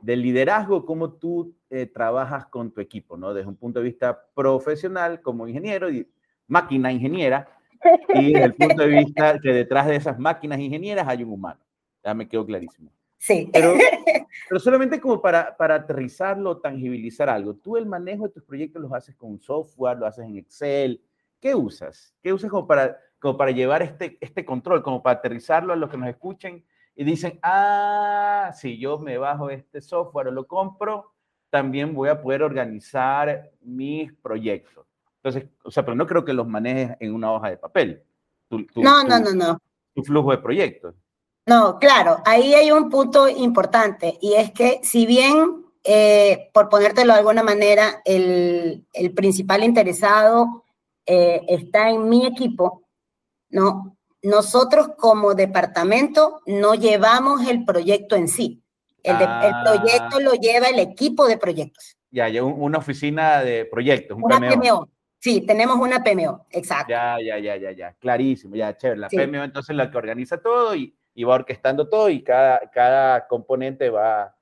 [0.00, 3.32] del liderazgo, cómo tú eh, trabajas con tu equipo, ¿no?
[3.32, 6.08] Desde un punto de vista profesional, como ingeniero y
[6.46, 7.48] máquina ingeniera,
[8.14, 11.60] y desde el punto de vista que detrás de esas máquinas ingenieras hay un humano.
[12.02, 12.90] Ya me quedó clarísimo.
[13.18, 13.48] Sí.
[13.52, 13.74] Pero,
[14.48, 17.54] pero solamente como para, para aterrizarlo, tangibilizar algo.
[17.54, 21.00] Tú el manejo de tus proyectos los haces con software, lo haces en Excel.
[21.44, 22.14] ¿Qué usas?
[22.22, 25.90] ¿Qué usas como para como para llevar este, este control, como para aterrizarlo a los
[25.90, 26.64] que nos escuchen
[26.96, 31.12] y dicen, ah, si yo me bajo este software o lo compro,
[31.50, 34.86] también voy a poder organizar mis proyectos.
[35.16, 38.02] Entonces, o sea, pero no creo que los manejes en una hoja de papel.
[38.76, 39.58] no, no, no, no.
[39.94, 40.94] Tu flujo de proyectos.
[41.44, 47.12] No, claro, ahí hay un punto importante y es que si bien, eh, por ponértelo
[47.12, 50.63] de alguna manera, el, el principal interesado
[51.06, 52.84] eh, está en mi equipo,
[53.50, 53.96] ¿no?
[54.22, 58.62] Nosotros como departamento no llevamos el proyecto en sí.
[59.02, 59.62] El, ah.
[59.64, 61.96] proyecto lo lleva el equipo de proyectos.
[62.10, 64.88] Ya, ya una oficina de proyectos, un una PMO.
[65.18, 66.90] Sí, tenemos una PMO, exacto.
[66.90, 69.00] Ya, ya, ya, ya, ya, clarísimo, ya, chévere.
[69.00, 72.70] La PMO entonces es la que organiza todo y y va orquestando todo y cada,
[72.70, 74.36] cada componente va,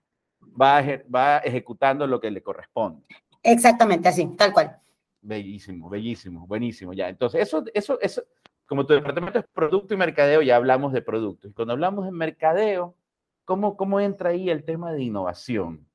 [0.61, 0.83] va,
[1.15, 3.07] va ejecutando lo que le corresponde.
[3.43, 4.79] Exactamente, así, tal cual.
[5.23, 7.09] Bellísimo, bellísimo, buenísimo, ya.
[7.09, 8.25] Entonces, eso, eso, eso,
[8.67, 11.51] como tu departamento es producto y mercadeo, ya hablamos de productos.
[11.51, 12.97] Y cuando hablamos de mercadeo,
[13.45, 15.87] ¿cómo, cómo entra ahí el tema de innovación?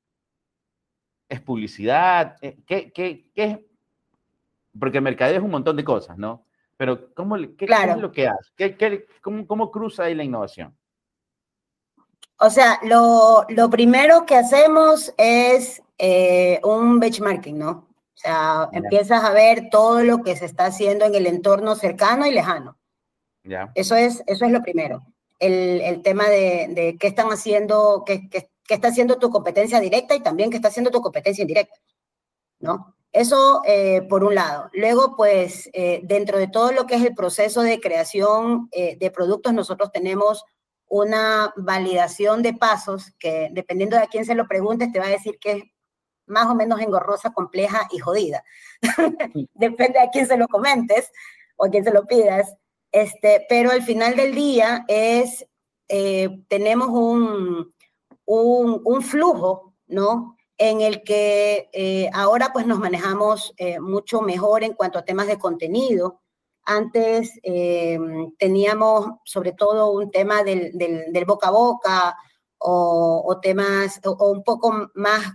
[1.28, 2.38] ¿Es publicidad?
[2.42, 3.68] Eh, ¿Qué, qué, qué?
[4.80, 6.46] Porque el mercadeo es un montón de cosas, ¿no?
[6.78, 8.52] Pero ¿cómo, qué, es lo que hace?
[8.56, 10.78] ¿Qué, qué, cómo, cómo, cruza ahí la innovación?
[12.40, 17.87] O sea, lo, lo primero que hacemos es eh, un benchmarking, ¿no?
[18.18, 22.26] O sea, empiezas a ver todo lo que se está haciendo en el entorno cercano
[22.26, 22.76] y lejano.
[23.44, 23.72] Ya.
[23.76, 25.04] Eso, es, eso es lo primero.
[25.38, 29.80] El, el tema de, de, qué están haciendo, qué, qué, qué, está haciendo tu competencia
[29.80, 31.76] directa y también qué está haciendo tu competencia indirecta,
[32.60, 32.96] ¿no?
[33.12, 34.72] Eso eh, por un lado.
[34.74, 39.12] Luego, pues, eh, dentro de todo lo que es el proceso de creación eh, de
[39.12, 40.44] productos, nosotros tenemos
[40.88, 45.10] una validación de pasos que, dependiendo de a quién se lo preguntes, te va a
[45.10, 45.72] decir que
[46.28, 48.44] más o menos engorrosa, compleja y jodida.
[49.54, 51.12] Depende a quién se lo comentes
[51.56, 52.54] o a quién se lo pidas.
[52.92, 55.46] Este, pero al final del día es,
[55.88, 57.74] eh, tenemos un,
[58.26, 60.38] un, un, flujo, ¿no?
[60.58, 65.28] En el que eh, ahora pues nos manejamos eh, mucho mejor en cuanto a temas
[65.28, 66.22] de contenido.
[66.70, 67.40] Antes
[68.38, 72.18] teníamos sobre todo un tema del, del, del boca a boca
[72.58, 75.32] o, o temas o, o un poco más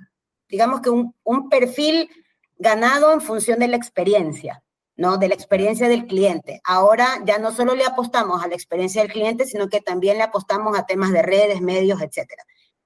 [0.52, 2.10] digamos que un, un perfil
[2.58, 4.62] ganado en función de la experiencia,
[4.96, 5.16] ¿no?
[5.16, 6.60] De la experiencia del cliente.
[6.62, 10.24] Ahora ya no solo le apostamos a la experiencia del cliente, sino que también le
[10.24, 12.44] apostamos a temas de redes, medios, etcétera,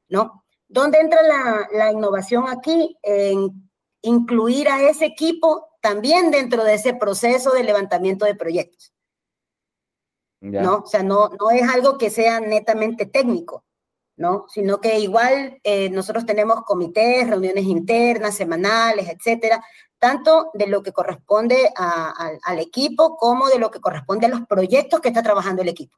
[0.08, 0.44] ¿no?
[0.68, 2.96] ¿Dónde entra la, la innovación aquí?
[3.02, 3.68] En
[4.02, 8.92] incluir a ese equipo también dentro de ese proceso de levantamiento de proyectos.
[10.40, 10.82] ¿No?
[10.84, 13.64] O sea, no, no es algo que sea netamente técnico,
[14.16, 14.46] ¿no?
[14.48, 19.62] Sino que igual eh, nosotros tenemos comités, reuniones internas, semanales, etcétera,
[19.98, 25.00] tanto de lo que corresponde al equipo como de lo que corresponde a los proyectos
[25.00, 25.96] que está trabajando el equipo.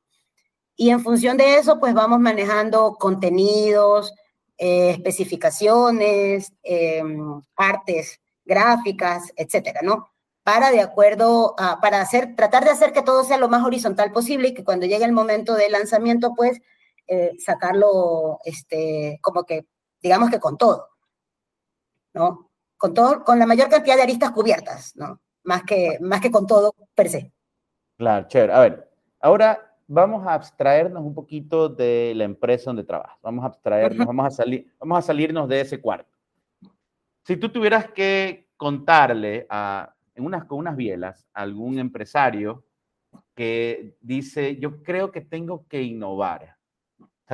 [0.76, 4.12] Y en función de eso, pues vamos manejando contenidos,
[4.56, 10.08] eh, especificaciones, em, artes gráficas, etcétera, ¿no?
[10.44, 14.48] Para de acuerdo, para hacer, tratar de hacer que todo sea lo más horizontal posible
[14.48, 16.60] y que cuando llegue el momento de lanzamiento, pues
[17.08, 19.66] eh, sacarlo este, como que,
[20.00, 20.88] digamos que con todo,
[22.12, 22.50] ¿no?
[22.76, 25.20] Con todo, con la mayor cantidad de aristas cubiertas, ¿no?
[25.44, 27.32] Más que, más que con todo per se.
[27.96, 28.52] Claro, chévere.
[28.52, 28.90] A ver,
[29.20, 33.18] ahora vamos a abstraernos un poquito de la empresa donde trabajas.
[33.22, 36.16] Vamos a abstraernos, vamos, a salir, vamos a salirnos de ese cuarto.
[37.24, 42.64] Si tú tuvieras que contarle a, en unas, con unas bielas a algún empresario
[43.34, 46.57] que dice, yo creo que tengo que innovar,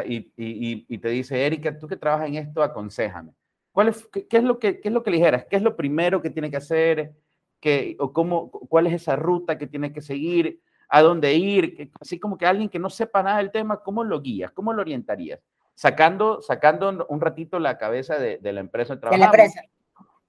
[0.05, 3.33] y, te dice, Erika, tú que trabajas en esto, aconsejame.
[3.73, 5.47] ¿Cuál es, qué, es lo que, qué es lo que le dijeras?
[5.49, 7.13] ¿Qué es lo primero que tiene que hacer?
[7.61, 10.61] ¿Qué, o cómo, ¿Cuál es esa ruta que tiene que seguir?
[10.89, 11.91] ¿A dónde ir?
[12.01, 14.53] Así como que alguien que no sepa nada del tema, ¿cómo lo guías?
[14.53, 15.41] ¿Cómo lo orientarías?
[15.75, 19.17] Sacando, sacando un ratito la cabeza de, la empresa de trabajo.
[19.17, 19.63] De la empresa.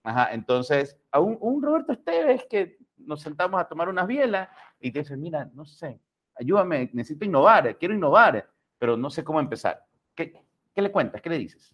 [0.04, 4.49] Ajá, entonces, a un, un Roberto Esteves que nos sentamos a tomar unas bielas
[4.80, 5.99] y te dice, mira, no sé,
[6.36, 9.85] ayúdame, necesito innovar, quiero innovar pero no sé cómo empezar.
[10.15, 10.33] ¿Qué,
[10.73, 11.21] qué le cuentas?
[11.21, 11.71] ¿Qué le dices?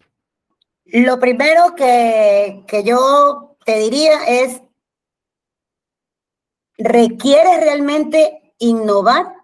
[0.84, 4.62] Lo primero que, que yo te diría es,
[6.76, 9.34] ¿requieres realmente innovar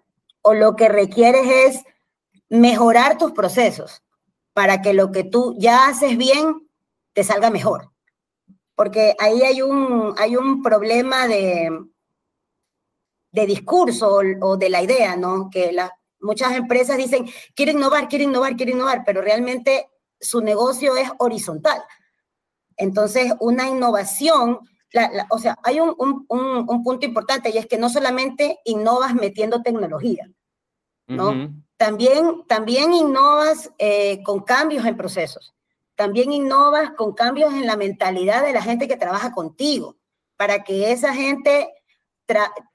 [0.41, 1.83] o lo que requieres es
[2.49, 4.03] mejorar tus procesos
[4.53, 6.67] para que lo que tú ya haces bien
[7.13, 7.91] te salga mejor?
[8.75, 11.69] Porque ahí hay un, hay un problema de,
[13.31, 15.49] de discurso o, o de la idea, ¿no?
[15.49, 20.95] Que la, Muchas empresas dicen, quiero innovar, quiero innovar, quiero innovar, pero realmente su negocio
[20.95, 21.81] es horizontal.
[22.77, 24.59] Entonces, una innovación,
[25.29, 25.95] o sea, hay un,
[26.83, 30.29] punto importante y es que no solamente innovas metiendo tecnología,
[31.07, 31.51] ¿no?
[31.77, 35.53] también, también innovas eh, con cambios en procesos,
[35.95, 39.97] también innovas con cambios en la mentalidad de la gente que trabaja contigo,
[40.37, 41.69] para que esa gente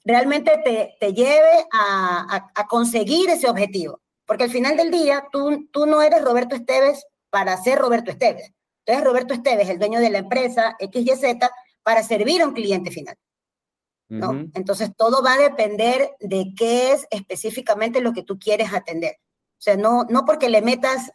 [0.04, 4.00] realmente te, te lleve a, a, conseguir ese objetivo.
[4.26, 8.52] Porque al final del día, tú, tú no eres Roberto Esteves para ser Roberto Esteves.
[8.84, 11.38] Tú eres Roberto Esteves, el dueño de la empresa XYZ,
[11.82, 13.16] para servir a un cliente final.
[14.08, 14.48] ¿no?
[14.54, 19.16] Entonces, todo va a depender de qué es específicamente lo que tú quieres atender.
[19.58, 21.10] O sea, no, no porque le metas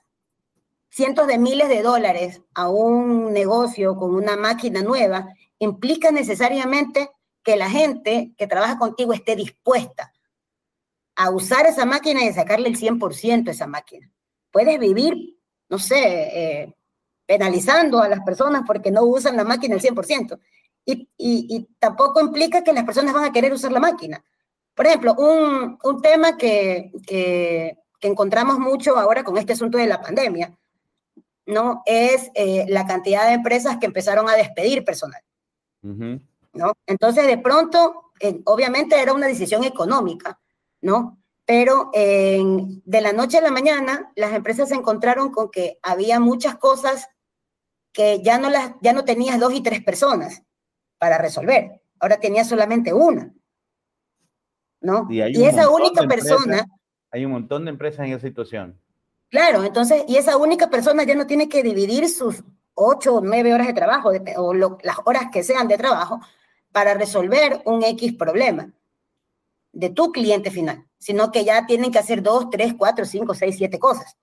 [0.89, 7.09] cientos de miles de dólares a un negocio con una máquina nueva, implica necesariamente
[7.49, 10.13] que la gente que trabaja contigo esté dispuesta
[11.15, 14.11] a usar esa máquina y sacarle el 100% a esa máquina.
[14.51, 15.35] Puedes vivir,
[15.67, 16.75] no sé, eh,
[17.25, 20.39] penalizando a las personas porque no usan la máquina al 100%.
[20.85, 24.23] Y, y, tampoco implica que las personas van a querer usar la máquina.
[24.75, 29.87] Por ejemplo, un, un tema que, que, que, encontramos mucho ahora con este asunto de
[29.87, 30.55] la pandemia,
[31.47, 31.81] ¿no?
[31.87, 35.23] Es eh, la cantidad de empresas que empezaron a despedir personal,
[36.53, 36.73] ¿no?
[36.85, 40.39] Entonces, de pronto, eh, obviamente era una decisión económica,
[40.81, 41.17] ¿no?
[41.45, 46.55] Pero de la noche a la mañana, las empresas se encontraron con que había muchas
[46.57, 47.09] cosas
[47.91, 50.43] que ya no, las, ya no tenías dos y tres personas
[50.99, 53.33] para resolver, ahora tenías solamente una.
[54.81, 55.07] ¿No?
[55.09, 56.65] Y, esa única persona...
[57.11, 58.79] hay un montón de empresas en esa situación.
[59.29, 62.43] Claro, entonces, y esa única persona ya no tiene que dividir sus
[62.75, 66.19] ocho o nueve horas de trabajo o las horas que sean de trabajo
[66.71, 68.71] para resolver un X problema
[69.71, 73.55] de tu cliente final, sino que ya tienen que hacer dos, tres, cuatro, cinco, seis,
[73.57, 74.17] siete cosas,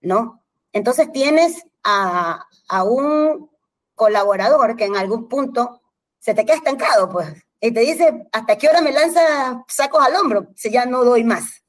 [0.00, 0.42] ¿no?
[0.72, 2.46] Entonces tienes a,
[2.84, 3.50] un
[3.94, 5.82] colaborador que en algún punto
[6.18, 7.28] se te queda estancado, pues,
[7.60, 10.48] y te dice, ¿hasta qué hora me lanza sacos al hombro?
[10.56, 11.62] Si ya no doy más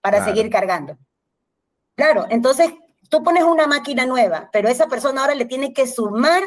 [0.00, 0.96] para seguir cargando.
[1.96, 2.72] Claro, entonces
[3.08, 6.42] tú pones una máquina nueva, pero esa persona ahora le tiene que sumar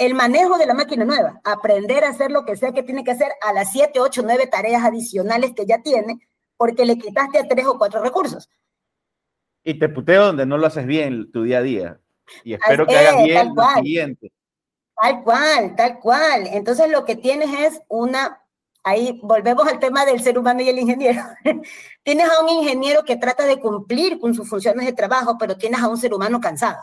[0.00, 3.10] el manejo de la máquina nueva, aprender a hacer lo que sea que tiene que
[3.10, 7.46] hacer a las siete, ocho, nueve tareas adicionales que ya tiene, porque le quitaste a
[7.46, 8.48] tres o cuatro recursos.
[9.62, 12.00] Y te puteo donde no lo haces bien tu día a día.
[12.44, 14.32] Y espero que hagas bien lo siguiente.
[14.96, 16.46] Tal cual, tal cual.
[16.46, 18.42] Entonces lo que tienes es una,
[18.82, 21.22] ahí volvemos al tema del ser humano y el ingeniero.
[22.02, 25.80] tienes a un ingeniero que trata de cumplir con sus funciones de trabajo, pero tienes
[25.80, 26.78] a un ser humano cansado.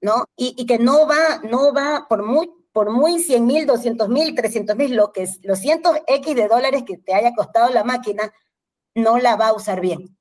[0.00, 0.26] ¿No?
[0.36, 4.76] Y, que no va, no va por muy, por muy 100 mil, 200 mil, 300
[4.76, 8.30] mil, lo que es, los cientos X de dólares que te haya costado la máquina,
[8.94, 10.16] no la va a usar bien.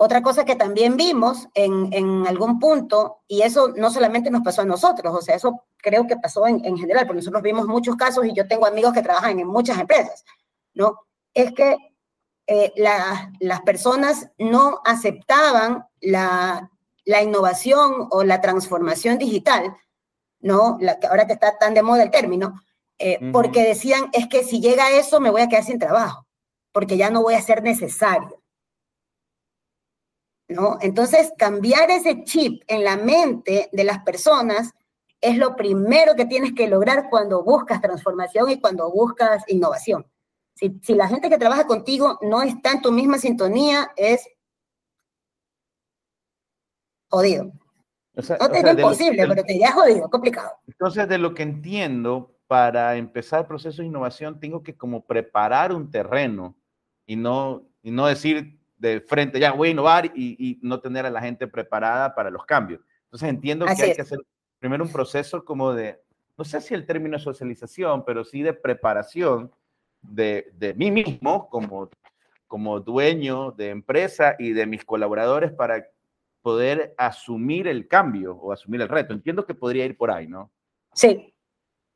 [0.00, 4.62] Otra cosa que también vimos en, en, algún punto, y eso no solamente nos pasó
[4.62, 7.96] a nosotros, o sea, eso creo que pasó en, en general, porque nosotros vimos muchos
[7.96, 10.24] casos y yo tengo amigos que trabajan en muchas empresas,
[10.72, 11.00] ¿no?
[11.34, 11.76] Es que
[12.50, 16.70] eh, las personas no aceptaban la,
[17.08, 19.76] la, innovación o la transformación digital,
[20.40, 20.76] ¿no?
[20.80, 22.60] La, ahora que está tan de moda el término,
[22.98, 26.26] eh, porque decían, es que si llega eso me voy a quedar sin trabajo,
[26.72, 28.42] porque ya no voy a ser necesario.
[30.48, 30.78] ¿no?
[30.80, 34.72] Entonces, cambiar ese chip en la mente de las personas
[35.20, 40.06] es lo primero que tienes que lograr cuando buscas transformación y cuando buscas innovación.
[40.54, 44.28] Si, la gente que trabaja contigo no está en tu misma sintonía, es
[47.08, 47.52] jodido.
[48.14, 50.50] no te imposible, pero te diría jodido, complicado.
[50.66, 55.72] Entonces, de lo que entiendo, para empezar el proceso de innovación, tengo que como preparar
[55.72, 56.56] un terreno
[57.06, 61.10] y no, y no decir, de frente, ya voy a innovar y, no tener a
[61.10, 62.80] la gente preparada para los cambios.
[63.04, 64.18] Entonces entiendo que hay que hacer
[64.58, 66.00] primero un proceso como de,
[66.36, 69.52] no sé si el término es socialización, pero sí de preparación
[70.00, 71.90] de, de mí mismo como,
[72.46, 75.86] como dueño de empresa y de mis colaboradores para
[76.42, 79.12] poder asumir el cambio o asumir el reto.
[79.12, 80.50] Entiendo que podría ir por ahí, ¿no?
[80.92, 81.34] Sí,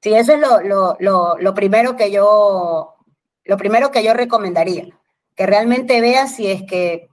[0.01, 2.97] sí, eso es lo, lo, lo, lo primero que yo,
[3.45, 4.89] lo primero que yo recomendaría
[5.35, 7.09] que realmente veas si es que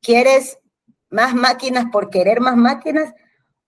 [0.00, 0.58] quieres
[1.10, 3.14] más máquinas por querer más máquinas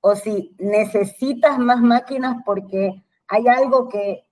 [0.01, 4.27] o si necesitas más máquinas porque hay algo que,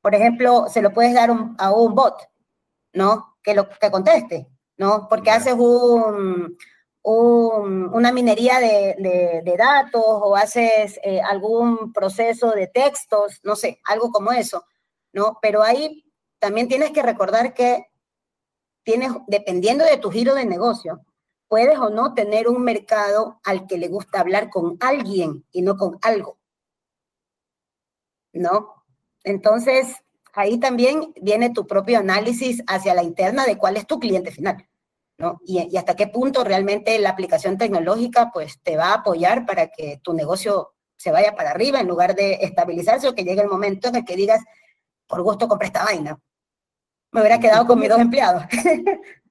[0.00, 2.28] por ejemplo, se lo puedes dar a un bot,
[2.92, 3.36] ¿no?
[3.42, 5.08] Que lo que conteste, ¿no?
[5.08, 6.56] Porque haces un,
[7.04, 14.32] una minería de, datos o haces eh, algún proceso de textos, no sé, algo como
[14.32, 14.64] eso,
[15.12, 15.38] ¿no?
[15.42, 16.04] Pero ahí
[16.38, 17.86] también tienes que recordar que
[18.84, 21.04] tienes, dependiendo de tu giro de negocio,
[21.46, 25.76] puedes o no tener un mercado al que le gusta hablar con alguien y no
[25.76, 26.38] con algo.
[28.32, 28.82] ¿No?
[29.22, 29.96] Entonces,
[30.32, 34.66] ahí también viene tu propio análisis hacia la interna de cuál es tu cliente final.
[35.18, 35.40] ¿No?
[35.46, 39.68] Y, y, hasta qué punto realmente la aplicación tecnológica pues te va a apoyar para
[39.68, 43.48] que tu negocio se vaya para arriba en lugar de estabilizarse o que llegue el
[43.48, 44.42] momento en el que digas,
[45.06, 46.18] por gusto compré esta vaina
[47.14, 48.42] me hubiera quedado con mis dos empleados.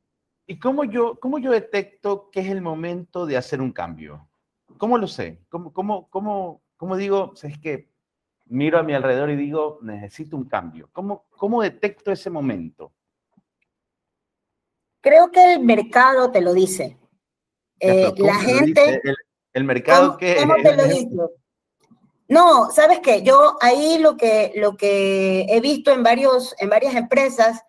[0.48, 4.30] ¿Y cómo yo, cómo yo detecto que es el momento de hacer un cambio?
[4.78, 5.42] ¿Cómo lo sé?
[5.50, 7.90] ¿Cómo, cómo, cómo, cómo digo, es que
[8.46, 10.90] miro a mi alrededor y digo, necesito un cambio?
[10.94, 12.94] ¿Cómo, cómo detecto ese momento?
[15.04, 16.98] Creo que el mercado te lo dice.
[17.82, 19.02] Eh, la gente...
[19.52, 20.38] El, mercado que...
[20.38, 21.10] ¿Cómo te lo dice?
[22.30, 26.96] No, sabes qué, yo ahí lo que, lo que he visto en, varios, en varias
[26.96, 27.62] empresas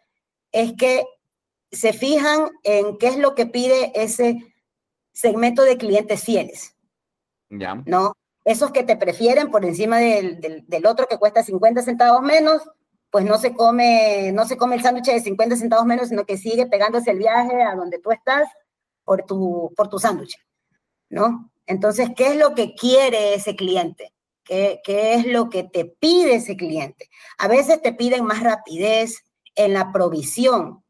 [0.53, 1.05] es que
[1.73, 4.55] se fijan en qué es lo que pide ese
[5.13, 6.77] segmento de clientes fieles.
[7.51, 7.83] Ya.
[7.85, 8.13] ¿No?
[8.45, 12.63] Esos que te prefieren por encima del, del, otro que cuesta 50 centavos menos,
[13.15, 16.37] pues no se come, no se come el sándwich de 50 centavos menos, sino que
[16.37, 18.49] sigue pegándose el viaje a donde tú estás
[19.05, 20.37] por tu, por tu sándwich,
[21.11, 21.49] ¿no?
[21.65, 24.13] Entonces, ¿qué es lo que quiere ese cliente?
[24.43, 27.09] ¿Qué, ¿Qué es lo que te pide ese cliente?
[27.39, 29.23] A veces te piden más rapidez
[29.55, 30.83] en la provisión,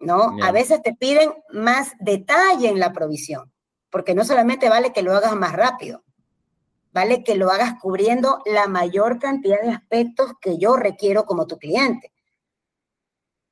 [0.00, 0.36] ¿no?
[0.42, 3.52] A veces te piden más detalle en la provisión,
[3.90, 6.02] porque no solamente vale que lo hagas más rápido,
[6.96, 11.58] vale que lo hagas cubriendo la mayor cantidad de aspectos que yo requiero como tu
[11.58, 12.10] cliente,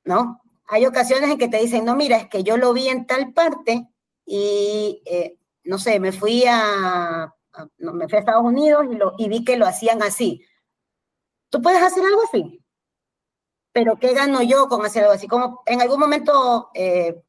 [0.03, 0.41] ¿no?
[0.65, 3.33] Hay ocasiones en que te dicen, no, mira, es que yo lo vi en tal
[3.33, 3.87] parte
[4.25, 7.31] y, eh, no sé, me fui a,
[7.77, 10.43] me fui a Estados Unidos y, lo, vi que lo hacían así.
[11.49, 12.59] ¿Tú puedes hacer algo así?
[13.71, 15.27] pero ¿qué gano yo con hacer algo así?
[15.27, 17.21] Como en algún momento eh,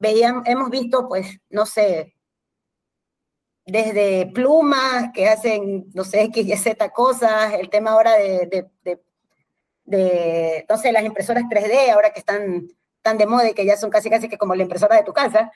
[0.00, 2.15] hemos visto, pues, no sé,
[3.66, 9.00] desde plumas que hacen, no sé, X, Y, Z cosas, el tema ahora de, de,
[9.84, 12.68] de, no sé, las impresoras 3D, ahora que están
[13.02, 15.12] tan de moda y que ya son casi, casi que como la impresora de tu
[15.12, 15.52] casa.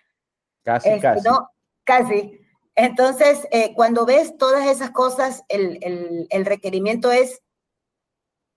[0.63, 1.27] Casi, este, casi.
[1.27, 1.49] ¿no?
[1.85, 2.39] Casi.
[2.75, 7.43] Entonces, eh, cuando ves todas esas cosas, el, el, el requerimiento es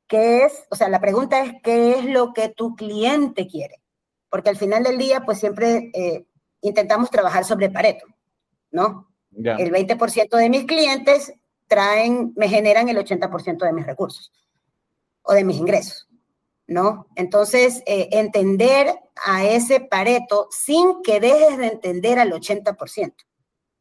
[0.08, 0.68] ¿Qué es?
[0.70, 3.82] O sea, la pregunta es, ¿qué es lo que tu cliente quiere?
[4.30, 6.28] Porque al final del día, pues siempre eh,
[6.62, 8.06] intentamos trabajar sobre Pareto,
[8.72, 9.12] ¿no?
[9.36, 11.34] El 20% de mis clientes
[11.68, 14.32] traen, me generan el 80% de mis recursos
[15.24, 16.08] o de mis ingresos,
[16.68, 17.08] ¿no?
[17.16, 18.94] Entonces, eh, entender
[19.26, 23.14] a ese Pareto sin que dejes de entender al 80%,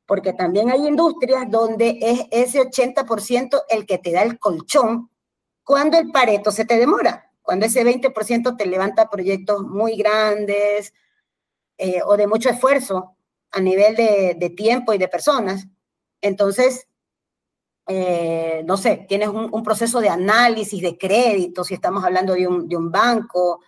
[0.07, 5.11] porque también hay industrias donde es ese 80% el que te da el colchón
[5.65, 10.95] cuando el Pareto se te demora, cuando ese 20% te levanta proyectos muy grandes
[11.79, 13.17] eh, o de mucho esfuerzo
[13.53, 15.67] a nivel de, tiempo y de personas,
[16.21, 16.87] entonces,
[17.87, 22.69] eh, no sé, tienes un, proceso de análisis de crédito, si estamos hablando de un,
[22.69, 23.61] de un banco,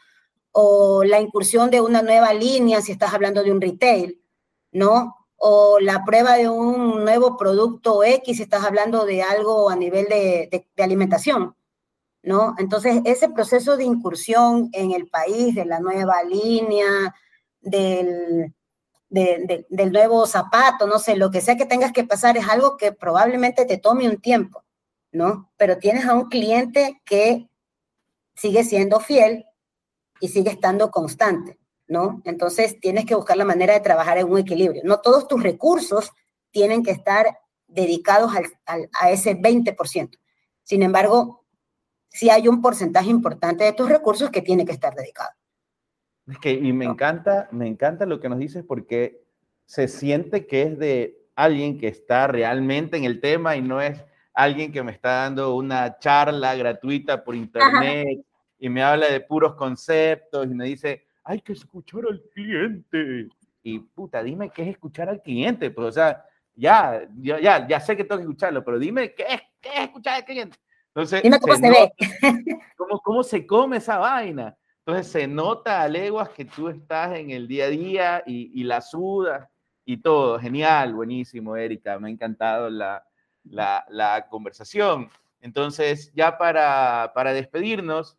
[0.52, 4.20] o la incursión de una nueva línea, si estás hablando de un retail,
[4.72, 5.16] ¿no?
[5.36, 10.06] o la prueba de un nuevo producto X, si estás hablando de algo a nivel
[10.06, 11.54] de, de alimentación.
[12.22, 12.54] ¿no?
[12.58, 17.14] Entonces, ese proceso de incursión en el país, de la nueva línea,
[17.60, 18.54] del,
[19.14, 22.92] del nuevo zapato, no sé, lo que sea que tengas que pasar es algo que
[22.92, 24.64] probablemente te tome un tiempo,
[25.12, 25.52] ¿no?
[25.56, 27.48] Pero tienes a un cliente que
[28.34, 29.46] sigue siendo fiel
[30.18, 32.22] y sigue estando constante, ¿no?
[32.24, 34.82] Entonces, tienes que buscar la manera de trabajar en un equilibrio.
[34.84, 36.10] No todos tus recursos
[36.50, 37.38] tienen que estar
[37.68, 38.32] dedicados
[38.66, 40.18] a ese 20%.
[40.64, 41.44] Sin embargo,
[42.08, 45.30] si hay un porcentaje importante de tus recursos que tiene que estar dedicado.
[46.26, 49.22] Es que, y me encanta, me encanta lo que nos dices porque
[49.66, 54.02] se siente que es de alguien que está realmente en el tema y no es
[54.32, 58.24] alguien que me está dando una charla gratuita por internet
[58.58, 63.28] y me habla de puros conceptos y me dice, hay que escuchar al cliente.
[63.62, 65.70] Y puta, dime qué es escuchar al cliente.
[65.70, 69.40] Pues, o sea, ya, ya, ya, sé que tengo que escucharlo, pero dime qué es,
[69.60, 70.58] qué es escuchar al cliente.
[70.88, 71.92] Entonces, cómo se, ve.
[72.76, 74.56] Cómo, cómo, se come esa vaina.
[74.86, 78.82] Entonces se nota a leguas que tú estás en el día a día y, la
[78.82, 79.48] sudas
[79.86, 80.38] y todo.
[80.38, 81.98] Genial, buenísimo, Erika.
[81.98, 85.08] Me ha encantado la, conversación.
[85.40, 88.18] Entonces, ya para, despedirnos,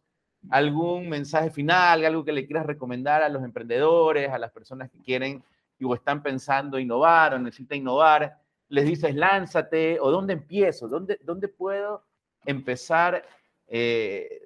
[0.49, 4.99] algún mensaje final, algo que le quieras recomendar a los emprendedores, a las personas que
[5.01, 5.43] quieren
[5.84, 8.39] o están pensando innovar o necesitan innovar,
[8.70, 12.03] les dices lánzate o dónde empiezo, dónde, dónde puedo
[12.43, 13.24] empezar
[13.68, 14.44] eh,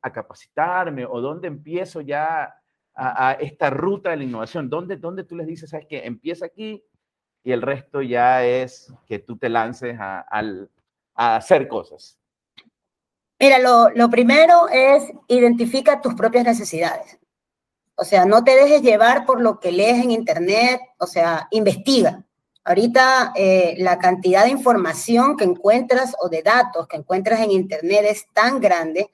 [0.00, 2.54] a, capacitarme o dónde empiezo ya
[2.94, 4.68] a, esta ruta de la innovación?
[4.68, 6.84] ¿Dónde, ¿Dónde tú les dices, sabes que empieza aquí
[7.42, 10.24] y el resto ya es que tú te lances a,
[11.14, 12.18] hacer cosas?
[13.38, 17.18] Mira, lo, lo primero es identifica tus propias necesidades.
[17.94, 22.24] O sea, no te dejes llevar por lo que lees en internet, o sea, investiga.
[22.64, 28.04] Ahorita eh, la cantidad de información que encuentras o de datos que encuentras en Internet
[28.08, 29.10] es tan grande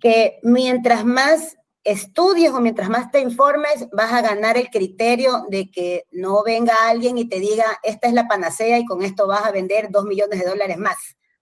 [0.00, 5.70] que mientras más estudies o mientras más te informes, vas a ganar el criterio de
[5.70, 9.44] que no venga alguien y te diga, esta es la panacea y con esto vas
[9.44, 10.96] a vender dos millones de dólares más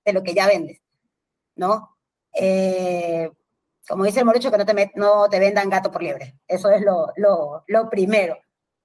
[0.04, 0.82] de lo que ya vendes,
[1.56, 1.96] ¿no?
[2.34, 3.30] Eh,
[3.88, 6.38] como dice el morocho, que no te, no te vendan gato por liebre.
[6.46, 8.36] Eso es lo, lo, lo primero.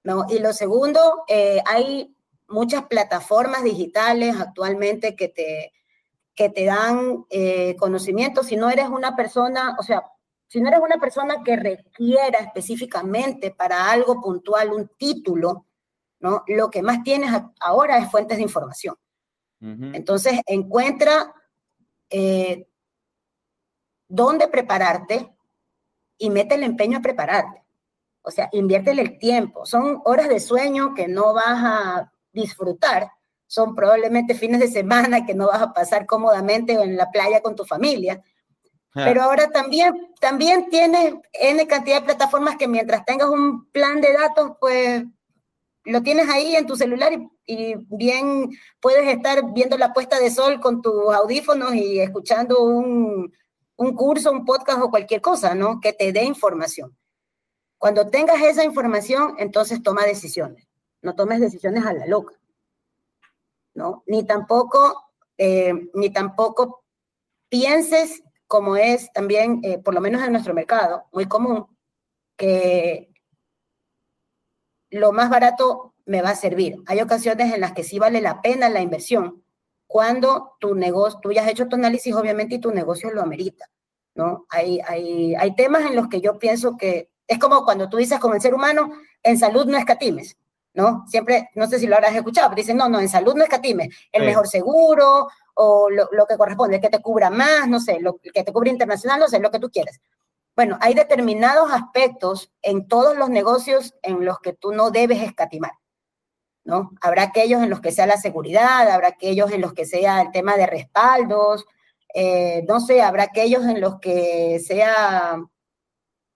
[0.04, 0.26] ¿no?
[0.28, 2.14] Y lo segundo, eh, hay
[2.48, 5.72] muchas plataformas digitales actualmente que te,
[6.40, 8.42] que te dan eh, conocimiento.
[8.42, 10.10] Si no eres una persona, o sea,
[10.46, 15.66] si no eres una persona que requiera específicamente para algo puntual un título,
[16.18, 16.42] ¿no?
[16.46, 17.30] Lo que más tienes
[17.60, 18.94] ahora es fuentes de información.
[19.60, 21.34] Entonces, encuentra
[22.08, 22.66] eh,
[24.08, 25.30] dónde prepararte
[26.16, 27.62] y mete el empeño a prepararte.
[28.22, 29.66] O sea, inviértele el tiempo.
[29.66, 33.10] Son horas de sueño que no vas a disfrutar.
[33.50, 37.56] Son probablemente fines de semana que no vas a pasar cómodamente en la playa con
[37.56, 38.22] tu familia.
[38.94, 39.02] Ah.
[39.04, 44.12] Pero ahora también, también tienes N cantidad de plataformas que mientras tengas un plan de
[44.12, 45.02] datos, pues
[45.84, 50.30] lo tienes ahí en tu celular y, y, bien puedes estar viendo la puesta de
[50.30, 53.32] sol con tus audífonos y escuchando un,
[53.74, 55.80] un curso, un podcast o cualquier cosa, ¿no?
[55.80, 56.96] Que te dé información.
[57.78, 60.68] Cuando tengas esa información, entonces toma decisiones.
[61.02, 62.34] No tomes decisiones a la loca,
[63.74, 64.02] ¿no?
[64.06, 66.84] Ni tampoco, eh, ni tampoco
[67.48, 71.66] pienses como es también, eh, por lo menos en nuestro mercado, muy común,
[72.36, 73.12] que
[74.90, 76.76] lo más barato me va a servir.
[76.86, 79.44] Hay ocasiones en las que sí vale la pena la inversión,
[79.86, 83.70] cuando tu negocio, tú ya has hecho tu análisis obviamente y tu negocio lo amerita,
[84.14, 84.46] ¿no?
[84.48, 88.18] Hay, hay, hay temas en los que yo pienso que es como cuando tú dices
[88.18, 88.92] como el ser humano,
[89.22, 90.36] en salud no escatimes,
[90.74, 91.04] ¿no?
[91.08, 93.88] Siempre, no sé si lo habrás escuchado, pero dicen, no, no, en salud no escatimes,
[94.12, 98.18] el mejor seguro o lo, lo, que corresponde, que te cubra más, no sé, lo
[98.18, 100.00] que te cubra internacional, no sé, lo que tú quieres.
[100.56, 105.72] Bueno, hay determinados aspectos en todos los negocios en los que tú no debes escatimar,
[106.64, 106.90] ¿no?
[107.00, 110.30] Habrá aquellos en los que sea la seguridad, habrá aquellos en los que sea el
[110.32, 111.64] tema de respaldos,
[112.14, 115.40] eh, no sé, habrá aquellos en los que sea,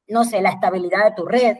[0.09, 1.57] no sé, la estabilidad de tu red,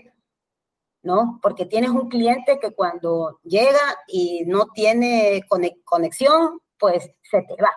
[1.05, 1.39] ¿no?
[1.43, 5.43] Porque tienes un cliente que cuando llega y no tiene
[5.85, 7.71] conexión, pues se te va,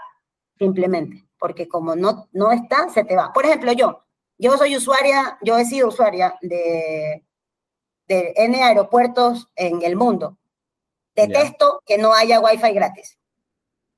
[0.58, 3.32] simplemente, porque como no, no está, se te va.
[3.34, 4.04] Por ejemplo, yo,
[4.38, 7.24] yo soy usuaria, yo he sido usuaria de,
[8.08, 10.38] de N aeropuertos en el mundo.
[11.14, 13.18] Detesto que no haya wifi gratis.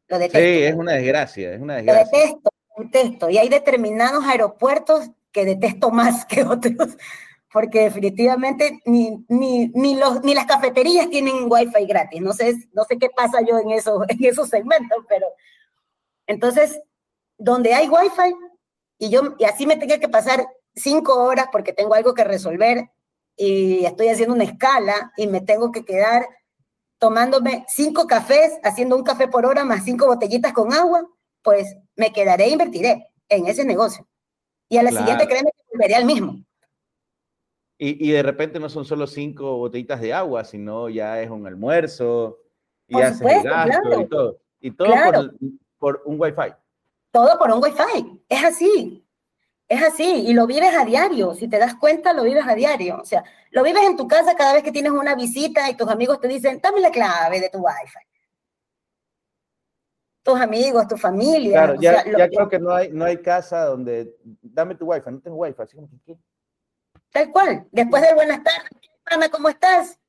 [0.08, 0.40] Lo detesto.
[0.40, 2.04] Sí, es una desgracia, es una desgracia.
[2.04, 3.30] Lo detesto, detesto.
[3.30, 6.98] Y hay determinados aeropuertos que detesto más que otros,
[7.52, 12.22] porque definitivamente ni, ni, ni, los, ni las cafeterías tienen wifi gratis.
[12.22, 15.28] No sé, no sé qué pasa yo en, eso, en esos segmentos, pero
[16.28, 16.80] entonces,
[17.38, 18.36] donde hay wifi,
[19.00, 20.46] y yo, y así me tenga que pasar
[20.76, 22.90] cinco horas porque tengo algo que resolver
[23.36, 26.28] y estoy haciendo una escala y me tengo que quedar
[27.00, 31.08] tomándome cinco cafés, haciendo un café por hora más cinco botellitas con agua,
[31.42, 34.06] pues me quedaré e invertiré en ese negocio.
[34.68, 36.44] Y a la siguiente, créeme que volveré al mismo.
[37.82, 41.48] Y, y, de repente no son solo cinco botellitas de agua, sino ya es un
[41.48, 42.40] almuerzo,
[42.90, 44.42] y por haces el gasto y todo.
[44.60, 45.34] Y todo por,
[45.78, 46.54] por un wifi.
[47.12, 48.22] Todo por un wifi.
[48.28, 49.06] Es así.
[49.68, 50.26] Es así.
[50.28, 51.34] Y lo vives a diario.
[51.34, 52.98] Si te das cuenta, lo vives a diario.
[53.02, 55.88] O sea, lo vives en tu casa cada vez que tienes una visita y tus
[55.88, 58.00] amigos te dicen, dame la clave de tu wifi.
[60.24, 61.54] Tus amigos, tu familia.
[61.54, 65.22] Claro, ya, ya creo que no hay, no hay casa donde, dame tu wifi, no
[65.22, 65.62] tengo wifi.
[65.62, 66.18] Así como que,
[67.12, 67.68] Tal cual.
[67.72, 68.70] Después de buenas tardes,
[69.06, 70.00] Ana, ¿cómo estás?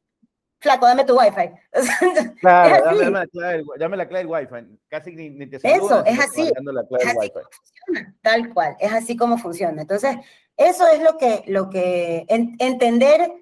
[0.61, 1.51] flaco, dame tu wifi.
[2.41, 4.79] Claro, dame, dame, la clave, dame, la clave del wifi.
[4.89, 6.43] Casi ni, ni te Eso, es así.
[6.43, 9.83] Es así como funciona, tal cual, es así como funciona.
[9.83, 10.17] Entonces,
[10.57, 13.33] eso es lo que, lo que entender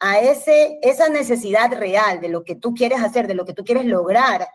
[0.00, 3.64] a ese, esa necesidad real de lo que tú quieres hacer, de lo que tú
[3.64, 4.48] quieres lograr,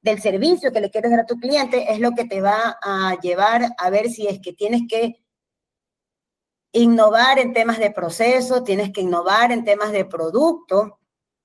[0.00, 3.16] del servicio que le quieres dar a tu cliente, es lo que te va a
[3.20, 5.21] llevar a ver si es que tienes que
[6.72, 10.98] innovar en temas de proceso, tienes que innovar en temas de producto,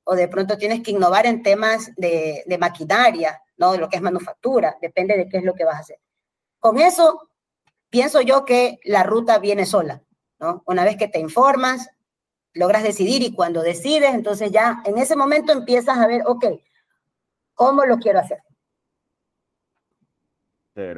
[0.03, 3.73] o de pronto tienes que innovar en temas de, maquinaria, ¿no?
[3.73, 5.99] De lo que es manufactura, depende de qué es lo que vas a hacer.
[6.59, 7.29] Con eso,
[7.89, 10.01] pienso yo que la ruta viene sola,
[10.39, 10.63] ¿no?
[10.65, 11.89] Una vez que te informas,
[12.53, 16.45] logras decidir y cuando decides, entonces ya en ese momento empiezas a ver, ok,
[17.53, 18.39] ¿cómo lo quiero hacer?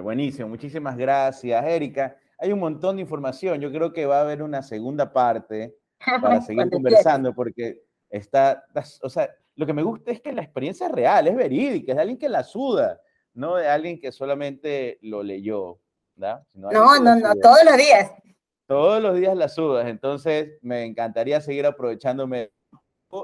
[0.02, 2.16] Buenísimo, muchísimas gracias, Erika.
[2.40, 5.76] Hay un montón de información, yo creo que va a haber una segunda parte
[6.22, 8.64] para seguir conversando, porque está,
[9.02, 11.96] o sea, lo que me gusta es que la experiencia es real, es verídica, es
[11.98, 13.02] de alguien que la suda,
[13.34, 15.80] no de alguien que solamente lo leyó,
[16.16, 16.44] ¿verdad?
[16.54, 18.12] no, no, no, todos los días.
[18.68, 22.52] Todos los días la sudas, entonces me encantaría seguir aprovechándome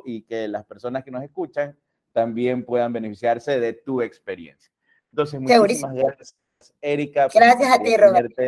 [0.04, 1.78] y que las personas que nos escuchan
[2.12, 4.72] también puedan beneficiarse de tu experiencia.
[5.12, 6.36] Entonces, muchísimas gracias,
[6.82, 7.28] Erika.
[7.34, 8.42] Gracias a ti, Roberto.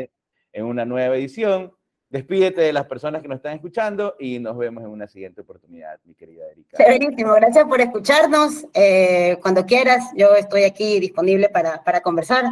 [0.57, 1.71] En una nueva edición
[2.09, 5.99] Despídete de las personas que nos están escuchando y nos vemos en una siguiente oportunidad,
[6.05, 6.77] mi querida Erika.
[6.81, 8.65] Buenísimo, gracias por escucharnos.
[8.73, 12.45] Eh, cuando quieras, yo estoy aquí disponible para, para conversar,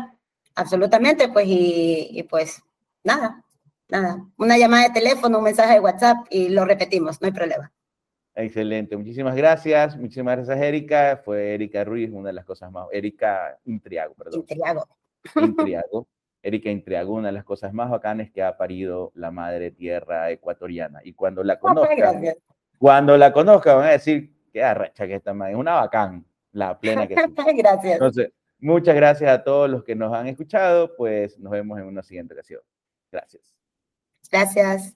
[0.55, 2.61] absolutamente, pues, y, y pues
[3.05, 3.45] nada,
[3.87, 7.71] nada, una llamada de teléfono, un mensaje de WhatsApp y lo repetimos, no hay problema.
[8.35, 13.57] Excelente, muchísimas gracias, muchísimas gracias Erika, fue Erika Ruiz, una de las cosas más, Erika
[13.63, 14.41] Intriago, perdón.
[14.41, 14.85] Intriago.
[15.37, 16.07] Intriago.
[16.45, 20.99] Erika Intriago, una de las cosas más bacanas que ha parido la madre tierra ecuatoriana.
[21.03, 22.23] Y cuando la conozcan,
[22.77, 26.79] cuando la conozcan van a decir, qué arrecha que esta madre, es una bacán, la
[26.79, 27.21] plena que sí.
[27.57, 27.93] gracias.
[27.93, 32.03] Entonces, muchas gracias a todos los que nos han escuchado, pues nos vemos en una
[32.03, 32.61] siguiente ocasión.
[33.11, 33.55] Gracias.
[34.29, 34.95] Gracias.